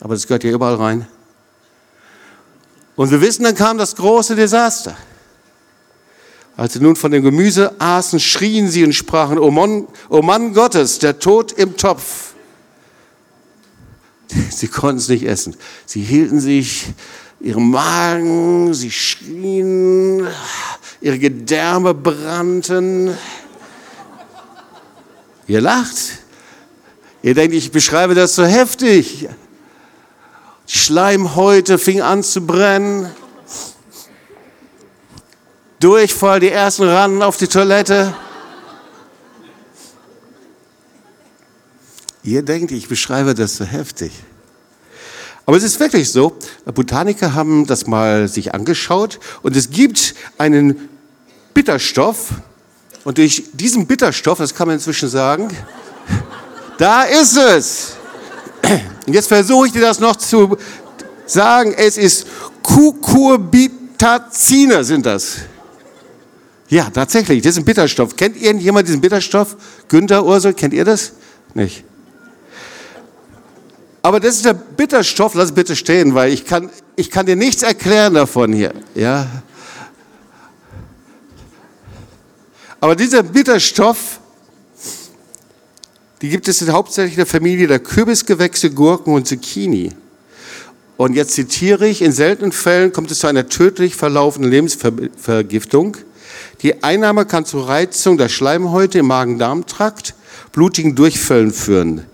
[0.00, 1.06] aber das gehört ja überall rein.
[2.96, 4.96] Und wir wissen, dann kam das große Desaster.
[6.56, 10.54] Als sie nun von dem Gemüse aßen, schrien sie und sprachen, O Mann, o Mann
[10.54, 12.25] Gottes, der Tod im Topf.
[14.50, 15.56] Sie konnten es nicht essen.
[15.84, 16.86] Sie hielten sich
[17.40, 20.26] ihrem Magen, sie schrien,
[21.00, 23.16] ihre Gedärme brannten.
[25.46, 26.18] Ihr lacht.
[27.22, 29.28] Ihr denkt, ich beschreibe das so heftig.
[30.68, 33.10] Die Schleimhäute fing an zu brennen.
[35.78, 38.14] Durchfall, die ersten rannen auf die Toilette.
[42.26, 44.12] Ihr denkt, ich beschreibe das so heftig.
[45.46, 46.36] Aber es ist wirklich so.
[46.64, 50.88] Botaniker haben das mal sich angeschaut und es gibt einen
[51.54, 52.30] Bitterstoff
[53.04, 55.56] und durch diesen Bitterstoff, das kann man inzwischen sagen,
[56.78, 57.92] da ist es.
[59.06, 60.56] Und jetzt versuche ich dir das noch zu
[61.26, 61.72] sagen.
[61.74, 62.26] Es ist
[62.64, 65.36] Cucurbitazine sind das.
[66.68, 68.16] Ja, tatsächlich, das ist ein Bitterstoff.
[68.16, 69.56] Kennt irgendjemand diesen Bitterstoff?
[69.86, 71.12] Günther, Ursel, kennt ihr das?
[71.54, 71.84] Nicht.
[74.06, 77.64] Aber das ist der Bitterstoff, lass bitte stehen, weil ich kann, ich kann dir nichts
[77.64, 78.72] erklären davon hier.
[78.94, 79.26] Ja?
[82.78, 84.20] Aber dieser Bitterstoff
[86.22, 89.90] Die gibt es hauptsächlich in der Familie der Kürbisgewächse, Gurken und Zucchini.
[90.96, 95.96] Und jetzt zitiere ich, in seltenen Fällen kommt es zu einer tödlich verlaufenden Lebensvergiftung.
[96.62, 100.14] Die Einnahme kann zu Reizung der Schleimhäute im Magen-Darm-Trakt,
[100.52, 102.06] blutigen Durchfällen führen.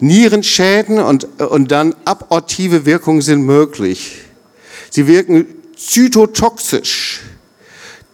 [0.00, 4.22] Nierenschäden und, und dann abortive Wirkungen sind möglich.
[4.90, 7.20] Sie wirken zytotoxisch.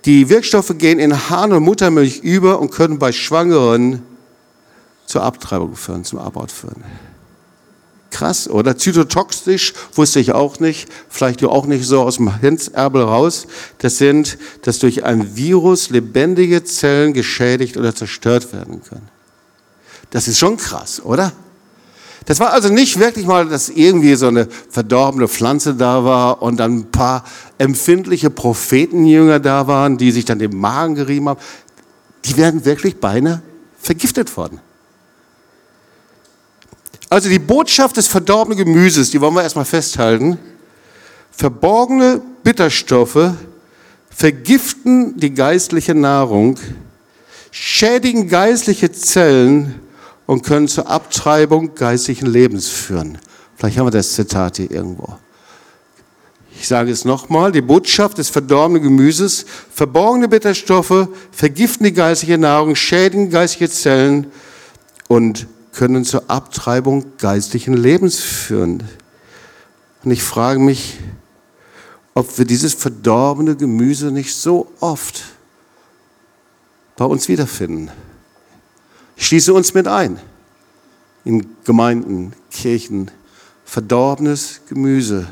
[0.04, 4.02] Die Wirkstoffe gehen in Harn und Muttermilch über und können bei Schwangeren
[5.06, 6.84] zur Abtreibung führen, zum Abort führen.
[8.10, 8.78] Krass, oder?
[8.78, 13.46] Zytotoxisch wusste ich auch nicht, vielleicht du auch nicht so aus dem Hänserbel raus.
[13.78, 19.08] Das sind, dass durch ein Virus lebendige Zellen geschädigt oder zerstört werden können.
[20.10, 21.32] Das ist schon krass, oder?
[22.26, 26.58] Das war also nicht wirklich mal, dass irgendwie so eine verdorbene Pflanze da war und
[26.58, 27.24] dann ein paar
[27.56, 31.40] empfindliche Prophetenjünger da waren, die sich dann den Magen gerieben haben.
[32.24, 33.42] Die werden wirklich beinahe
[33.80, 34.60] vergiftet worden.
[37.08, 40.36] Also die Botschaft des verdorbenen Gemüses, die wollen wir erstmal festhalten.
[41.30, 43.34] Verborgene Bitterstoffe
[44.10, 46.58] vergiften die geistliche Nahrung,
[47.52, 49.85] schädigen geistliche Zellen
[50.26, 53.18] und können zur Abtreibung geistlichen Lebens führen.
[53.56, 55.16] Vielleicht haben wir das Zitat hier irgendwo.
[56.58, 62.74] Ich sage es nochmal, die Botschaft des verdorbenen Gemüses, verborgene Bitterstoffe vergiften die geistliche Nahrung,
[62.74, 64.26] schädigen geistliche Zellen
[65.08, 68.82] und können zur Abtreibung geistlichen Lebens führen.
[70.02, 70.98] Und ich frage mich,
[72.14, 75.22] ob wir dieses verdorbene Gemüse nicht so oft
[76.96, 77.90] bei uns wiederfinden.
[79.16, 80.18] Schließe uns mit ein.
[81.24, 83.10] In Gemeinden, Kirchen,
[83.64, 85.26] verdorbenes Gemüse.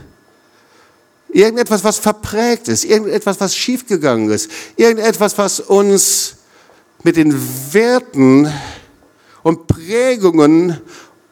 [1.29, 6.37] Irgendetwas, was verprägt ist, irgendetwas, was schiefgegangen ist, irgendetwas, was uns
[7.03, 7.35] mit den
[7.73, 8.53] Werten
[9.43, 10.81] und Prägungen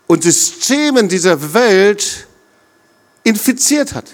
[0.06, 2.26] und Systemen dieser Welt
[3.24, 4.06] infiziert hat.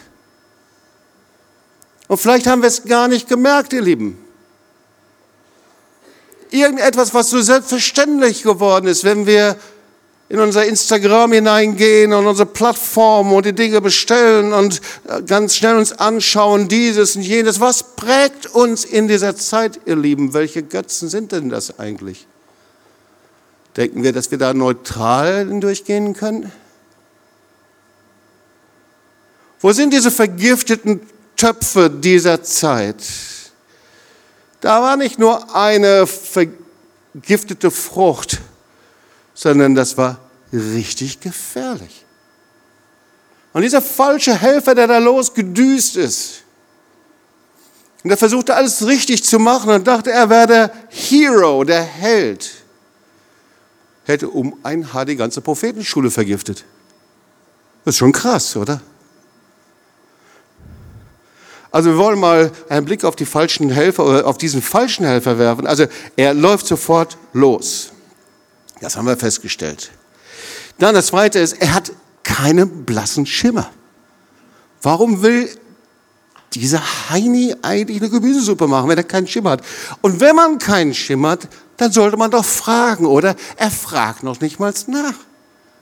[2.06, 4.18] Und vielleicht haben wir es gar nicht gemerkt, ihr Lieben.
[6.50, 9.56] Irgendetwas, was so selbstverständlich geworden ist, wenn wir
[10.28, 15.76] in unser Instagram hineingehen und unsere Plattform und die Dinge bestellen und äh, ganz schnell
[15.76, 17.60] uns anschauen, dieses und jenes.
[17.60, 20.34] Was prägt uns in dieser Zeit, ihr Lieben?
[20.34, 22.26] Welche Götzen sind denn das eigentlich?
[23.76, 26.52] Denken wir, dass wir da neutral durchgehen können?
[29.60, 31.00] Wo sind diese vergifteten
[31.36, 33.02] Töpfe dieser Zeit?
[34.60, 38.40] Da war nicht nur eine vergiftete Frucht,
[39.34, 40.18] sondern das war
[40.52, 42.04] richtig gefährlich.
[43.52, 46.42] Und dieser falsche Helfer, der da losgedüst ist,
[48.04, 52.48] und er versuchte alles richtig zu machen und dachte, er wäre der Hero, der Held
[54.08, 56.64] hätte um ein Haar die ganze Prophetenschule vergiftet.
[57.84, 58.80] Das ist schon krass, oder?
[61.70, 65.38] Also wir wollen mal einen Blick auf die falschen Helfer oder auf diesen falschen Helfer
[65.38, 65.66] werfen.
[65.66, 67.90] Also er läuft sofort los.
[68.80, 69.90] Das haben wir festgestellt.
[70.78, 73.70] Dann das zweite ist, er hat keinen blassen Schimmer.
[74.82, 75.50] Warum will
[76.54, 79.62] dieser Heini eigentlich eine Gemüsesuppe machen, wenn er keinen Schimmer hat?
[80.00, 83.34] Und wenn man keinen Schimmer hat, dann sollte man doch fragen, oder?
[83.56, 85.14] Er fragt noch nicht mal nach.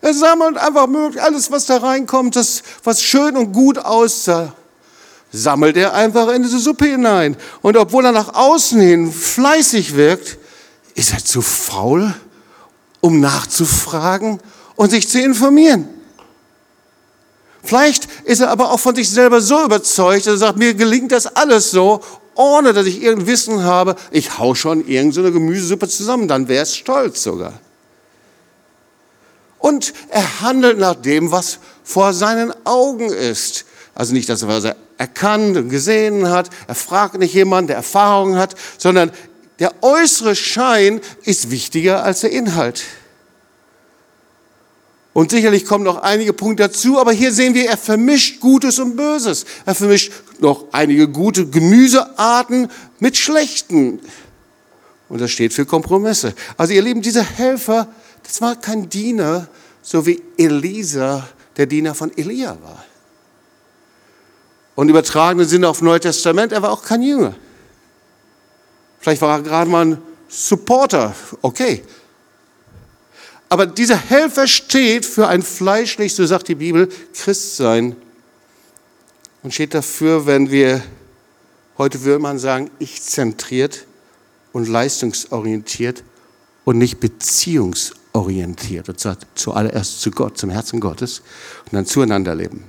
[0.01, 4.55] Er sammelt einfach möglich alles, was da reinkommt, das, was schön und gut aussah,
[5.33, 7.37] sammelt er einfach in diese Suppe hinein.
[7.63, 10.39] Und obwohl er nach außen hin fleißig wirkt,
[10.95, 12.15] ist er zu faul,
[13.01, 14.41] um nachzufragen
[14.77, 15.89] und sich zu informieren.
[17.63, 21.13] Vielleicht ist er aber auch von sich selber so überzeugt, dass er sagt, mir gelingt
[21.13, 22.01] das alles so
[22.37, 26.77] ohne dass ich irgendein Wissen habe, ich hau schon irgendeine Gemüsesuppe zusammen, dann wäre es
[26.77, 27.55] stolz sogar.
[29.59, 33.65] Und er handelt nach dem, was vor seinen Augen ist.
[33.95, 36.51] Also nicht das, was er erkannt und gesehen hat.
[36.67, 39.11] Er fragt nicht jemanden, der Erfahrung hat, sondern
[39.59, 42.85] der äußere Schein ist wichtiger als der Inhalt.
[45.13, 48.97] Und sicherlich kommen noch einige Punkte dazu, aber hier sehen wir, er vermischt Gutes und
[48.97, 49.47] Böses.
[49.65, 54.01] Er vermischt noch einige gute Gemüsearten mit schlechten.
[55.09, 56.35] Und das steht für Kompromisse.
[56.59, 57.89] Also ihr Lieben, dieser Helfer,
[58.25, 59.49] das war kein Diener,
[59.81, 62.85] so wie Elisa der Diener von Elia war.
[64.77, 67.35] Und übertragenen Sinne auf Neue Testament, er war auch kein Jünger.
[69.01, 71.83] Vielleicht war er gerade mal ein Supporter, okay.
[73.49, 77.97] Aber dieser Helfer steht für ein fleischlich, so sagt die Bibel, Christsein.
[79.43, 80.83] Und steht dafür, wenn wir,
[81.79, 83.87] heute würde man sagen, ich-zentriert
[84.53, 86.05] und leistungsorientiert
[86.65, 88.89] und nicht beziehungsorientiert orientiert.
[88.89, 91.23] Und zwar zuallererst zu Gott, zum Herzen Gottes
[91.67, 92.65] und dann zueinander leben.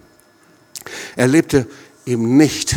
[1.15, 1.67] Er lebte
[2.08, 2.76] eben nicht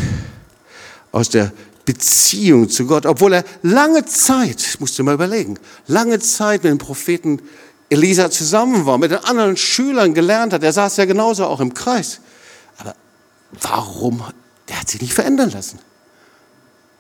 [1.13, 1.53] aus der
[1.85, 6.79] Beziehung zu Gott, obwohl er lange Zeit, musst du mal überlegen, lange Zeit mit dem
[6.79, 7.41] Propheten
[7.89, 10.63] Elisa zusammen war, mit den anderen Schülern gelernt hat.
[10.63, 12.21] Er saß ja genauso auch im Kreis.
[12.79, 12.95] Aber
[13.61, 14.23] warum?
[14.69, 15.81] Der hat sich nicht verändern lassen.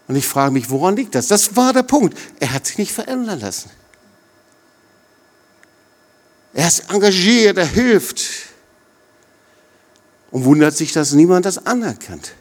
[0.08, 1.28] Und ich frage mich, woran liegt das?
[1.28, 2.18] Das war der Punkt.
[2.40, 3.70] Er hat sich nicht verändern lassen.
[6.52, 8.20] Er ist engagiert, er hilft.
[10.30, 12.32] Und wundert sich, dass niemand das anerkennt.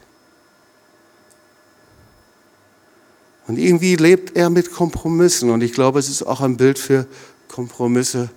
[3.46, 5.50] Und irgendwie lebt er mit Kompromissen.
[5.50, 7.06] Und ich glaube, es ist auch ein Bild für
[7.48, 8.30] Kompromisse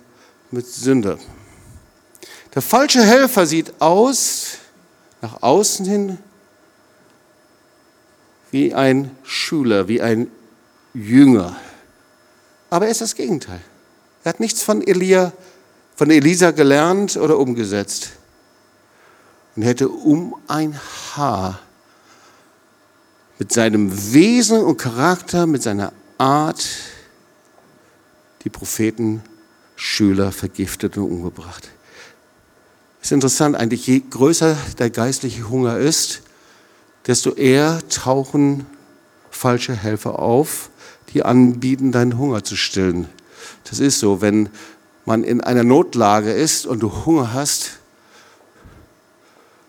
[0.50, 1.18] mit Sünde.
[2.54, 4.58] Der falsche Helfer sieht aus,
[5.20, 6.18] nach außen hin,
[8.50, 10.30] wie ein Schüler, wie ein
[10.94, 11.56] Jünger.
[12.70, 13.60] Aber er ist das Gegenteil.
[14.24, 15.32] Er hat nichts von Elia,
[15.96, 18.10] von Elisa gelernt oder umgesetzt.
[19.56, 20.78] Und hätte um ein
[21.14, 21.60] Haar
[23.38, 26.66] mit seinem Wesen und Charakter, mit seiner Art
[28.44, 29.22] die Propheten
[29.76, 31.68] Schüler vergiftet und umgebracht.
[33.00, 36.22] Es ist interessant, eigentlich je größer der geistliche Hunger ist,
[37.06, 38.66] desto eher tauchen
[39.30, 40.70] falsche Helfer auf,
[41.12, 43.08] die anbieten, deinen Hunger zu stillen.
[43.64, 44.48] Das ist so, wenn
[45.04, 47.78] man in einer Notlage ist und du Hunger hast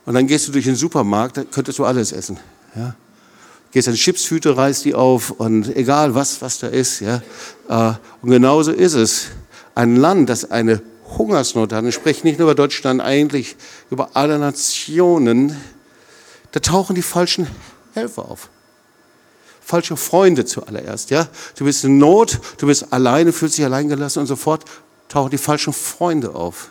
[0.06, 2.38] und dann gehst du durch den Supermarkt, dann könntest du alles essen.
[2.76, 2.96] Ja?
[3.72, 7.02] Gehst an Chipshüte, reißt die auf und egal was, was da ist.
[7.02, 7.22] Ja?
[7.68, 9.28] Äh, und genauso ist es
[9.74, 10.82] ein Land, das eine
[11.18, 13.56] Hungersnot hat, ich spreche nicht nur über Deutschland, eigentlich
[13.92, 15.56] über alle Nationen,
[16.52, 17.48] da tauchen die falschen
[17.94, 18.50] Helfer auf.
[19.62, 21.28] Falsche Freunde zuallererst, ja.
[21.58, 24.66] Du bist in Not, du bist alleine, fühlst dich alleingelassen und sofort
[25.10, 26.70] tauchen die falschen Freunde auf.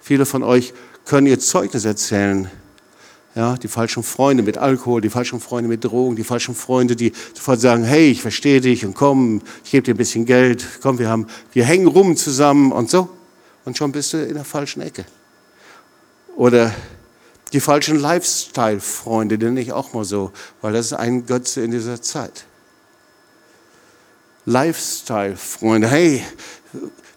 [0.00, 0.72] Viele von euch
[1.08, 2.50] können ihr Zeugnis erzählen.
[3.34, 7.12] Ja, die falschen Freunde mit Alkohol, die falschen Freunde mit Drogen, die falschen Freunde, die
[7.34, 10.98] sofort sagen, hey, ich verstehe dich und komm, ich gebe dir ein bisschen Geld, komm,
[10.98, 13.08] wir, haben, wir hängen rum zusammen und so.
[13.64, 15.04] Und schon bist du in der falschen Ecke.
[16.36, 16.74] Oder
[17.52, 21.70] die falschen Lifestyle-Freunde, die nenne ich auch mal so, weil das ist ein Götze in
[21.70, 22.44] dieser Zeit.
[24.44, 26.22] Lifestyle-Freunde, hey,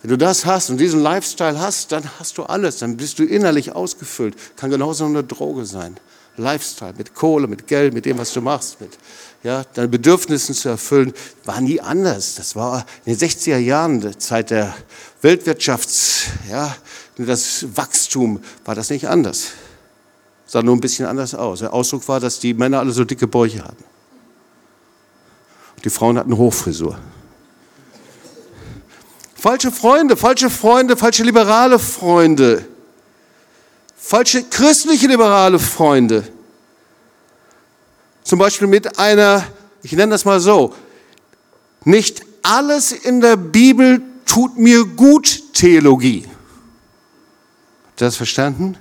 [0.01, 3.23] wenn du das hast und diesen Lifestyle hast, dann hast du alles, dann bist du
[3.23, 4.35] innerlich ausgefüllt.
[4.55, 5.97] Kann genauso eine Droge sein.
[6.37, 8.97] Lifestyle, mit Kohle, mit Geld, mit dem, was du machst, mit
[9.43, 11.13] ja, deine Bedürfnissen zu erfüllen,
[11.45, 12.35] war nie anders.
[12.35, 14.73] Das war in den 60er Jahren, der Zeit der
[15.21, 16.75] Weltwirtschafts, ja,
[17.17, 19.49] das Wachstum, war das nicht anders.
[20.47, 21.59] Sah nur ein bisschen anders aus.
[21.59, 23.83] Der Ausdruck war, dass die Männer alle so dicke Bäuche hatten.
[25.75, 26.97] Und die Frauen hatten Hochfrisur.
[29.41, 32.63] Falsche Freunde, falsche Freunde, falsche liberale Freunde,
[33.97, 36.27] falsche christliche liberale Freunde.
[38.23, 39.43] Zum Beispiel mit einer,
[39.81, 40.75] ich nenne das mal so,
[41.85, 46.27] nicht alles in der Bibel tut mir gut Theologie.
[47.87, 48.77] Habt ihr das verstanden?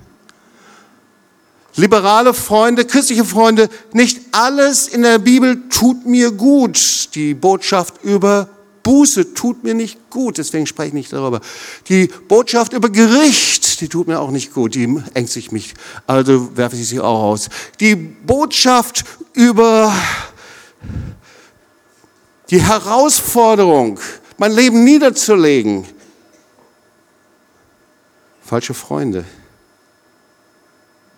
[1.75, 7.09] Liberale Freunde, christliche Freunde, nicht alles in der Bibel tut mir gut.
[7.15, 8.47] Die Botschaft über
[8.83, 11.41] Buße tut mir nicht gut, deswegen spreche ich nicht darüber.
[11.87, 15.73] Die Botschaft über Gericht, die tut mir auch nicht gut, die ängstigt mich,
[16.07, 17.49] also werfe ich sie auch aus.
[17.79, 19.93] Die Botschaft über
[22.49, 23.99] die Herausforderung,
[24.37, 25.85] mein Leben niederzulegen.
[28.43, 29.23] Falsche Freunde.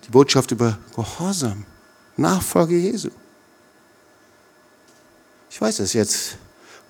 [0.05, 1.65] Die Botschaft über Gehorsam,
[2.17, 3.09] Nachfolge Jesu.
[5.49, 6.37] Ich weiß es jetzt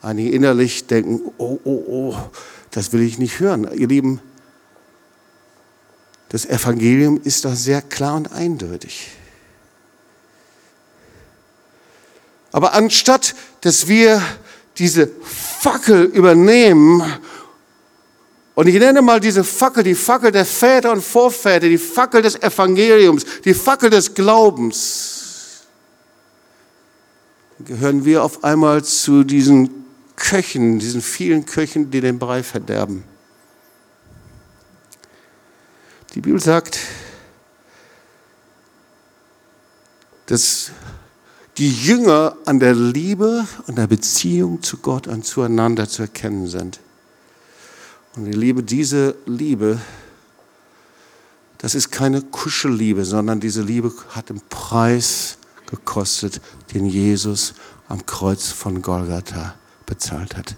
[0.03, 2.15] einige innerlich denken, oh, oh, oh,
[2.71, 3.67] das will ich nicht hören.
[3.73, 4.19] Ihr Lieben,
[6.29, 9.09] das Evangelium ist doch sehr klar und eindeutig.
[12.51, 14.21] Aber anstatt, dass wir
[14.77, 17.03] diese Fackel übernehmen,
[18.55, 22.35] und ich nenne mal diese Fackel, die Fackel der Väter und Vorväter, die Fackel des
[22.35, 25.61] Evangeliums, die Fackel des Glaubens,
[27.65, 29.82] gehören wir auf einmal zu diesen
[30.15, 33.03] Köchen, diesen vielen Köchen, die den Brei verderben.
[36.13, 36.79] Die Bibel sagt,
[40.27, 40.71] dass
[41.57, 46.79] die Jünger an der Liebe und der Beziehung zu Gott und zueinander zu erkennen sind.
[48.15, 49.79] Und ich liebe diese Liebe,
[51.57, 55.37] das ist keine Kuschelliebe, sondern diese Liebe hat den Preis
[55.67, 56.41] gekostet,
[56.73, 57.53] den Jesus
[57.87, 59.55] am Kreuz von Golgatha
[59.93, 60.55] bezahlt hat.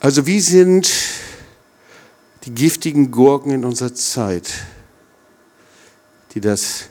[0.00, 0.92] Also wie sind
[2.44, 4.52] die giftigen Gurken in unserer Zeit,
[6.32, 6.90] die das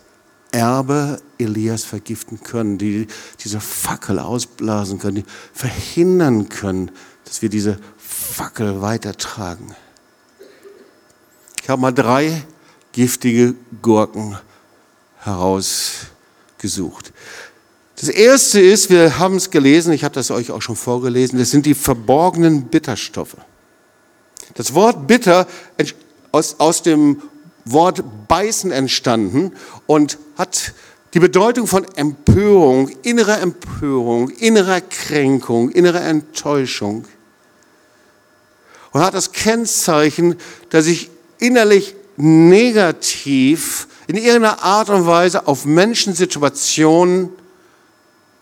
[0.52, 3.06] Erbe Elias vergiften können, die
[3.44, 6.90] diese Fackel ausblasen können, die verhindern können,
[7.26, 9.76] dass wir diese Fackel weitertragen.
[11.62, 12.44] Ich habe mal drei
[12.94, 14.38] giftige Gurken
[15.20, 17.14] herausgesucht.
[17.98, 21.52] Das erste ist, wir haben es gelesen, ich habe das euch auch schon vorgelesen, das
[21.52, 23.38] sind die verborgenen Bitterstoffe.
[24.56, 25.48] Das Wort bitter
[26.32, 27.22] aus, aus dem
[27.64, 29.54] Wort beißen entstanden
[29.88, 30.74] und hat
[31.14, 37.06] die Bedeutung von Empörung, innerer Empörung, innerer Kränkung, innerer Enttäuschung.
[38.92, 40.36] Und hat das Kennzeichen,
[40.70, 47.30] dass ich innerlich negativ in irgendeiner Art und Weise auf Menschensituationen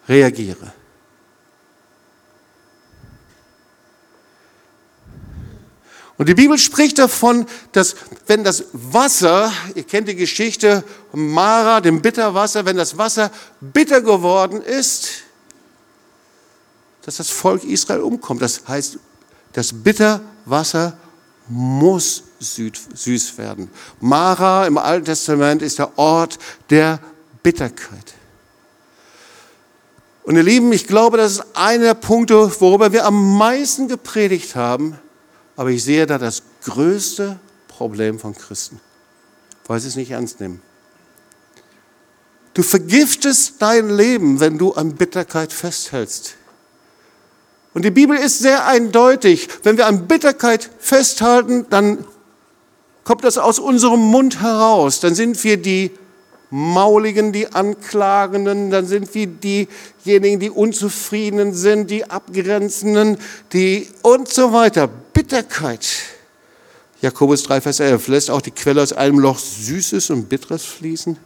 [0.07, 0.73] reagiere.
[6.17, 7.95] Und die Bibel spricht davon, dass
[8.27, 14.61] wenn das Wasser, ihr kennt die Geschichte Mara, dem Bitterwasser, wenn das Wasser bitter geworden
[14.61, 15.23] ist,
[17.01, 18.41] dass das Volk Israel umkommt.
[18.41, 18.99] Das heißt,
[19.53, 20.97] das Bitterwasser
[21.49, 23.69] muss süß werden.
[23.99, 26.37] Mara im Alten Testament ist der Ort
[26.69, 26.99] der
[27.41, 28.13] Bitterkeit.
[30.23, 34.55] Und ihr Lieben, ich glaube, das ist einer der Punkte, worüber wir am meisten gepredigt
[34.55, 34.97] haben.
[35.55, 38.79] Aber ich sehe da das größte Problem von Christen,
[39.67, 40.61] weil sie es nicht ernst nehmen.
[42.53, 46.35] Du vergiftest dein Leben, wenn du an Bitterkeit festhältst.
[47.73, 49.49] Und die Bibel ist sehr eindeutig.
[49.63, 52.05] Wenn wir an Bitterkeit festhalten, dann
[53.03, 54.99] kommt das aus unserem Mund heraus.
[54.99, 55.91] Dann sind wir die
[56.55, 63.17] Mauligen, die Anklagenden, dann sind wir diejenigen, die Unzufriedenen sind, die Abgrenzenden,
[63.53, 64.87] die und so weiter.
[64.87, 65.87] Bitterkeit.
[67.01, 71.17] Jakobus 3, Vers 11 lässt auch die Quelle aus einem Loch Süßes und Bitteres fließen.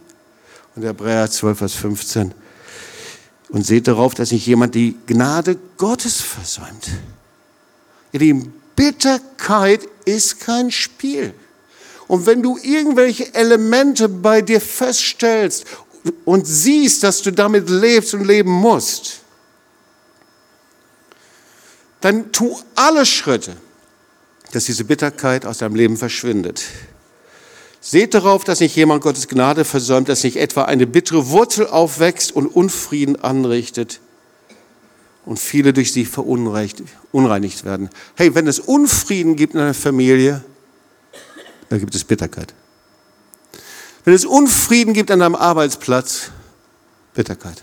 [0.74, 2.32] Und Hebräer 12, Vers 15.
[3.50, 6.88] Und seht darauf, dass nicht jemand die Gnade Gottes versäumt.
[8.12, 11.34] Ihr Lieben, Bitterkeit ist kein Spiel.
[12.08, 15.66] Und wenn du irgendwelche Elemente bei dir feststellst
[16.24, 19.20] und siehst, dass du damit lebst und leben musst,
[22.00, 23.56] dann tu alle Schritte,
[24.52, 26.64] dass diese Bitterkeit aus deinem Leben verschwindet.
[27.80, 32.32] Seht darauf, dass nicht jemand Gottes Gnade versäumt, dass nicht etwa eine bittere Wurzel aufwächst
[32.32, 34.00] und Unfrieden anrichtet
[35.26, 37.90] und viele durch sie verunreinigt werden.
[38.14, 40.42] Hey, wenn es Unfrieden gibt in einer Familie,
[41.68, 42.54] da gibt es Bitterkeit.
[44.04, 46.30] Wenn es Unfrieden gibt an deinem Arbeitsplatz,
[47.14, 47.62] Bitterkeit.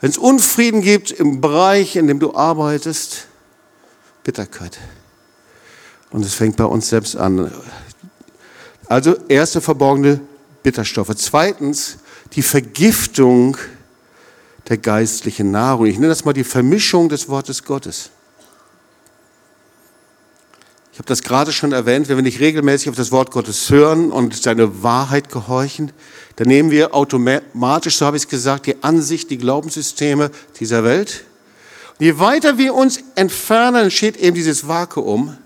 [0.00, 3.28] Wenn es Unfrieden gibt im Bereich, in dem du arbeitest,
[4.24, 4.78] Bitterkeit.
[6.10, 7.50] Und es fängt bei uns selbst an.
[8.88, 10.20] Also erste verborgene
[10.62, 11.14] Bitterstoffe.
[11.16, 11.98] Zweitens
[12.32, 13.56] die Vergiftung
[14.68, 15.86] der geistlichen Nahrung.
[15.86, 18.10] Ich nenne das mal die Vermischung des Wortes Gottes.
[20.96, 24.10] Ich habe das gerade schon erwähnt, wenn wir nicht regelmäßig auf das Wort Gottes hören
[24.10, 25.92] und seine Wahrheit gehorchen,
[26.36, 31.24] dann nehmen wir automatisch, so habe ich es gesagt, die Ansicht, die Glaubenssysteme dieser Welt.
[31.98, 35.36] Und je weiter wir uns entfernen, entsteht eben dieses Vakuum.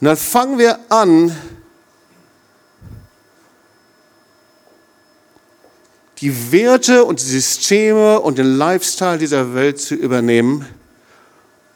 [0.00, 1.36] Und dann fangen wir an,
[6.20, 10.66] die Werte und die Systeme und den Lifestyle dieser Welt zu übernehmen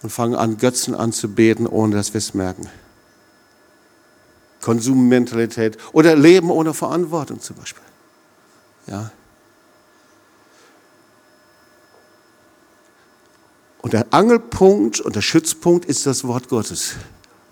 [0.02, 2.68] und fangen an, Götzen anzubeten, ohne dass wir es merken.
[4.60, 7.82] Konsummentalität oder Leben ohne Verantwortung zum Beispiel.
[8.86, 9.10] Ja.
[13.82, 16.94] Und der Angelpunkt und der Schützpunkt ist das Wort Gottes.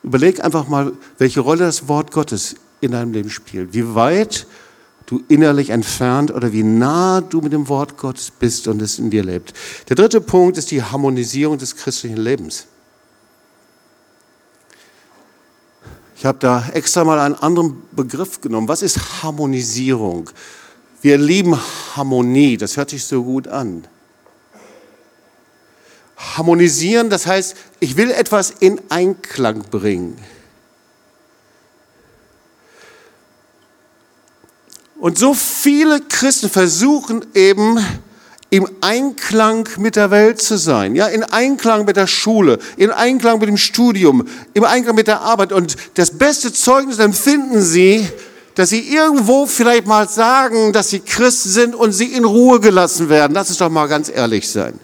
[0.03, 3.74] Überleg einfach mal, welche Rolle das Wort Gottes in deinem Leben spielt.
[3.74, 4.46] Wie weit
[5.11, 9.11] du innerlich entfernt oder wie nah du mit dem Wort Gottes bist und es in
[9.11, 9.52] dir lebt.
[9.88, 12.66] Der dritte Punkt ist die Harmonisierung des christlichen Lebens.
[16.16, 18.68] Ich habe da extra mal einen anderen Begriff genommen.
[18.68, 20.30] Was ist Harmonisierung?
[21.02, 21.58] Wir lieben
[21.96, 23.88] Harmonie, das hört sich so gut an.
[26.16, 30.18] Harmonisieren, das heißt, ich will etwas in Einklang bringen.
[35.01, 37.78] Und so viele Christen versuchen eben
[38.51, 43.38] im Einklang mit der Welt zu sein, ja, in Einklang mit der Schule, in Einklang
[43.38, 45.53] mit dem Studium, im Einklang mit der Arbeit.
[45.53, 48.07] Und das beste Zeugnis empfinden sie,
[48.57, 53.09] dass sie irgendwo vielleicht mal sagen, dass sie Christen sind und sie in Ruhe gelassen
[53.09, 53.32] werden.
[53.32, 54.78] Lass es doch mal ganz ehrlich sein.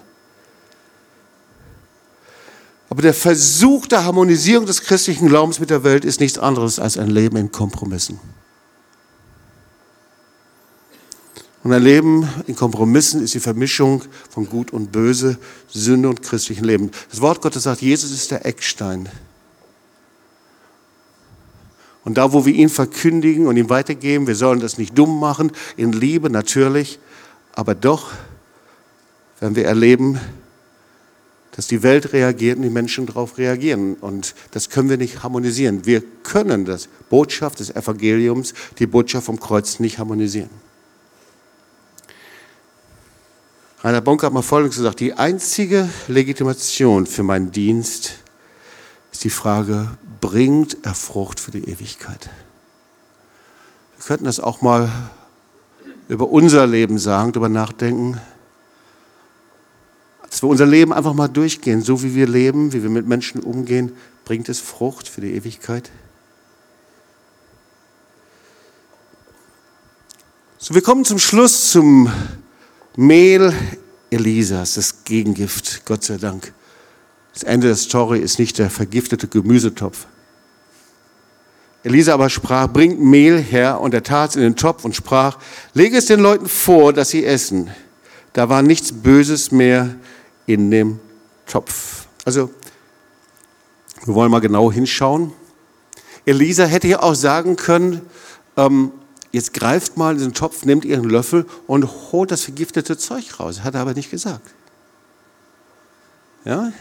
[2.89, 6.97] Aber der Versuch der Harmonisierung des christlichen Glaubens mit der Welt ist nichts anderes als
[6.97, 8.19] ein Leben in Kompromissen.
[11.63, 15.37] Und ein Leben in Kompromissen ist die Vermischung von Gut und Böse,
[15.67, 16.91] Sünde und christlichem Leben.
[17.09, 19.09] Das Wort Gottes sagt, Jesus ist der Eckstein.
[22.03, 25.51] Und da, wo wir ihn verkündigen und ihm weitergeben, wir sollen das nicht dumm machen,
[25.75, 26.99] in Liebe natürlich,
[27.53, 28.11] aber doch
[29.39, 30.17] werden wir erleben,
[31.57, 33.95] dass die Welt reagiert und die Menschen darauf reagieren.
[33.95, 35.85] Und das können wir nicht harmonisieren.
[35.85, 40.51] Wir können das Botschaft des Evangeliums, die Botschaft vom Kreuz nicht harmonisieren.
[43.83, 48.15] Rainer Bonk hat mal Folgendes gesagt, die einzige Legitimation für meinen Dienst
[49.11, 52.29] ist die Frage, bringt er Frucht für die Ewigkeit?
[53.97, 54.89] Wir könnten das auch mal
[56.07, 58.19] über unser Leben sagen, darüber nachdenken,
[60.27, 63.41] dass wir unser Leben einfach mal durchgehen, so wie wir leben, wie wir mit Menschen
[63.41, 65.91] umgehen, bringt es Frucht für die Ewigkeit?
[70.57, 72.11] So, wir kommen zum Schluss zum
[72.99, 73.53] Mehl
[74.09, 76.51] Elisas, das Gegengift, Gott sei Dank.
[77.31, 80.07] Das Ende der Story ist nicht der vergiftete Gemüsetopf.
[81.83, 85.37] Elisa aber sprach, bringt Mehl her, und er tat es in den Topf und sprach,
[85.75, 87.69] lege es den Leuten vor, dass sie essen.
[88.33, 89.93] Da war nichts Böses mehr
[90.47, 90.99] in dem
[91.45, 92.07] Topf.
[92.25, 92.49] Also,
[94.05, 95.33] wir wollen mal genau hinschauen.
[96.25, 98.01] Elisa hätte ja auch sagen können,
[98.57, 98.91] ähm,
[99.37, 103.63] jetzt greift mal in den Topf, nehmt ihren Löffel und holt das vergiftete Zeug raus.
[103.63, 104.49] Hat er aber nicht gesagt.
[106.43, 106.71] Ja?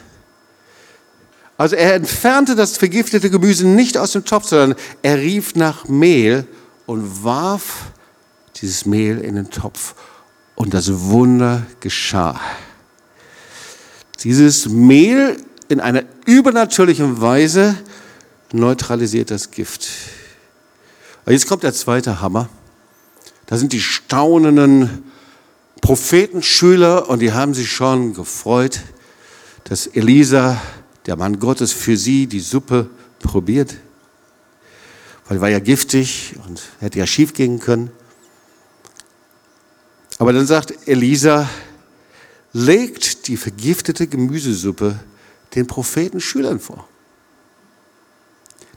[1.58, 6.46] Also er entfernte das vergiftete Gemüse nicht aus dem Topf, sondern er rief nach Mehl
[6.86, 7.92] und warf
[8.56, 9.94] dieses Mehl in den Topf.
[10.54, 12.40] Und das Wunder geschah.
[14.22, 15.36] Dieses Mehl
[15.68, 17.76] in einer übernatürlichen Weise
[18.52, 19.88] neutralisiert das Gift.
[21.28, 22.48] Jetzt kommt der zweite Hammer.
[23.46, 25.10] Da sind die staunenden
[25.80, 28.80] Prophetenschüler und die haben sich schon gefreut,
[29.64, 30.60] dass Elisa,
[31.06, 33.74] der Mann Gottes, für sie die Suppe probiert.
[35.26, 37.90] Weil die war ja giftig und hätte ja schief gehen können.
[40.18, 41.48] Aber dann sagt Elisa,
[42.52, 45.00] legt die vergiftete Gemüsesuppe
[45.56, 46.86] den Prophetenschülern vor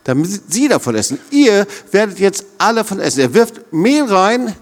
[0.04, 1.18] damit sie davon essen.
[1.30, 3.20] Ihr werdet jetzt alle davon essen.
[3.20, 4.54] Er wirft Mehl rein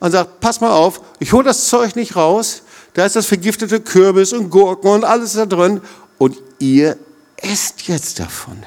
[0.00, 2.62] und sagt, pass mal auf, ich hole das Zeug nicht raus,
[2.94, 5.80] da ist das vergiftete Kürbis und Gurken und alles da drin
[6.18, 6.96] und ihr
[7.36, 8.62] esst jetzt davon.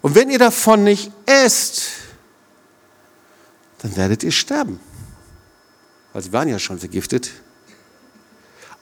[0.00, 1.82] Und wenn ihr davon nicht esst,
[3.82, 4.80] dann werdet ihr sterben.
[6.12, 7.30] Weil sie waren ja schon vergiftet.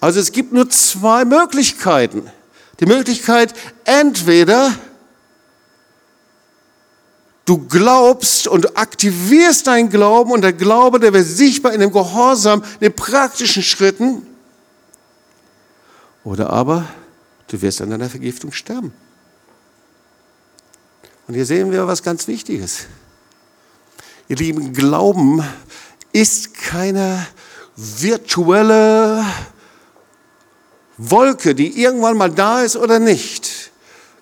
[0.00, 2.30] Also es gibt nur zwei Möglichkeiten.
[2.80, 4.72] Die Möglichkeit, entweder
[7.48, 12.62] Du glaubst und aktivierst deinen Glauben und der Glaube, der wird sichtbar in dem Gehorsam,
[12.74, 14.26] in den praktischen Schritten.
[16.24, 16.86] Oder aber
[17.46, 18.92] du wirst an deiner Vergiftung sterben.
[21.26, 22.80] Und hier sehen wir was ganz Wichtiges.
[24.28, 25.42] Ihr lieben, Glauben
[26.12, 27.26] ist keine
[27.76, 29.24] virtuelle
[30.98, 33.70] Wolke, die irgendwann mal da ist oder nicht.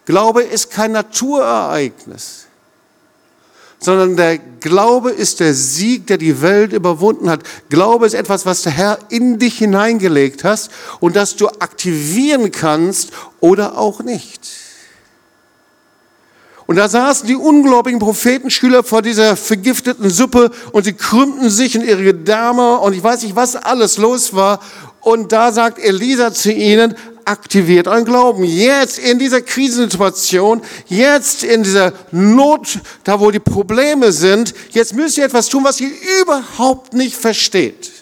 [0.04, 2.45] Glaube ist kein Naturereignis
[3.86, 7.44] sondern der Glaube ist der Sieg, der die Welt überwunden hat.
[7.68, 13.12] Glaube ist etwas, was der Herr in dich hineingelegt hast und das du aktivieren kannst
[13.38, 14.40] oder auch nicht.
[16.66, 21.82] Und da saßen die ungläubigen Prophetenschüler vor dieser vergifteten Suppe und sie krümmten sich in
[21.82, 24.58] ihre Gedärme und ich weiß nicht, was alles los war.
[25.00, 26.96] Und da sagt Elisa zu ihnen,
[27.26, 28.44] aktiviert euren Glauben.
[28.44, 35.18] Jetzt in dieser Krisensituation, jetzt in dieser Not, da wo die Probleme sind, jetzt müsst
[35.18, 35.90] ihr etwas tun, was ihr
[36.22, 37.92] überhaupt nicht versteht.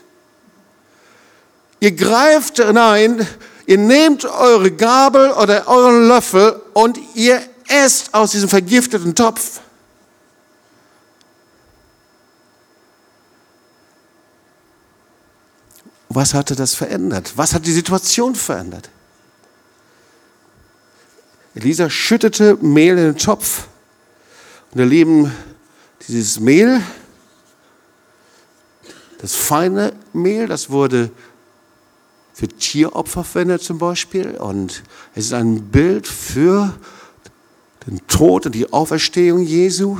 [1.80, 3.26] Ihr greift hinein,
[3.66, 9.60] ihr nehmt eure Gabel oder euren Löffel und ihr esst aus diesem vergifteten Topf.
[16.08, 17.32] Was hatte das verändert?
[17.36, 18.88] Was hat die Situation verändert?
[21.54, 23.68] Elisa schüttete Mehl in den Topf.
[24.72, 25.32] Und ihr Lieben,
[26.08, 26.80] dieses Mehl,
[29.18, 31.10] das feine Mehl, das wurde
[32.34, 34.32] für Tieropfer verwendet zum Beispiel.
[34.32, 34.82] Und
[35.14, 36.74] es ist ein Bild für
[37.86, 39.98] den Tod und die Auferstehung Jesu.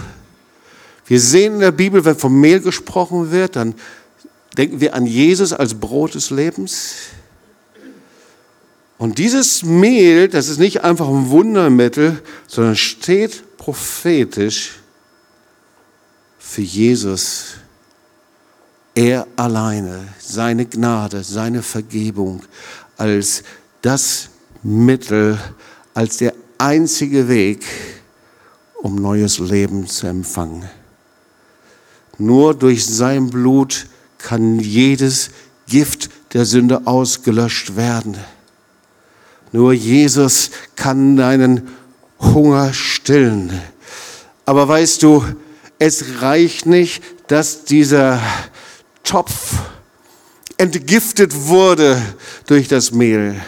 [1.07, 3.75] Wir sehen in der Bibel, wenn vom Mehl gesprochen wird, dann
[4.57, 6.95] denken wir an Jesus als Brot des Lebens.
[8.99, 14.77] Und dieses Mehl, das ist nicht einfach ein Wundermittel, sondern steht prophetisch
[16.39, 17.55] für Jesus.
[18.95, 22.43] Er alleine, seine Gnade, seine Vergebung
[22.97, 23.43] als
[23.83, 24.29] das
[24.63, 25.39] Mittel,
[25.95, 27.65] als der einzige Weg,
[28.81, 30.69] um neues Leben zu empfangen.
[32.19, 33.87] Nur durch sein Blut
[34.19, 35.31] kann jedes
[35.67, 38.17] Gift der Sünde ausgelöscht werden.
[39.55, 41.69] Nur Jesus kann deinen
[42.19, 43.53] Hunger stillen.
[44.45, 45.25] Aber weißt du,
[45.79, 48.21] es reicht nicht, dass dieser
[49.05, 49.55] Topf
[50.57, 52.03] entgiftet wurde
[52.49, 53.41] durch das Mehl.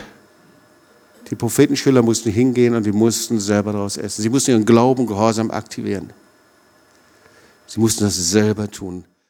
[1.29, 4.23] Die Prophetenschüler mussten hingehen und die mussten selber daraus essen.
[4.23, 6.13] Sie mussten ihren Glauben Gehorsam aktivieren.
[7.67, 9.05] Sie mussten das selber tun.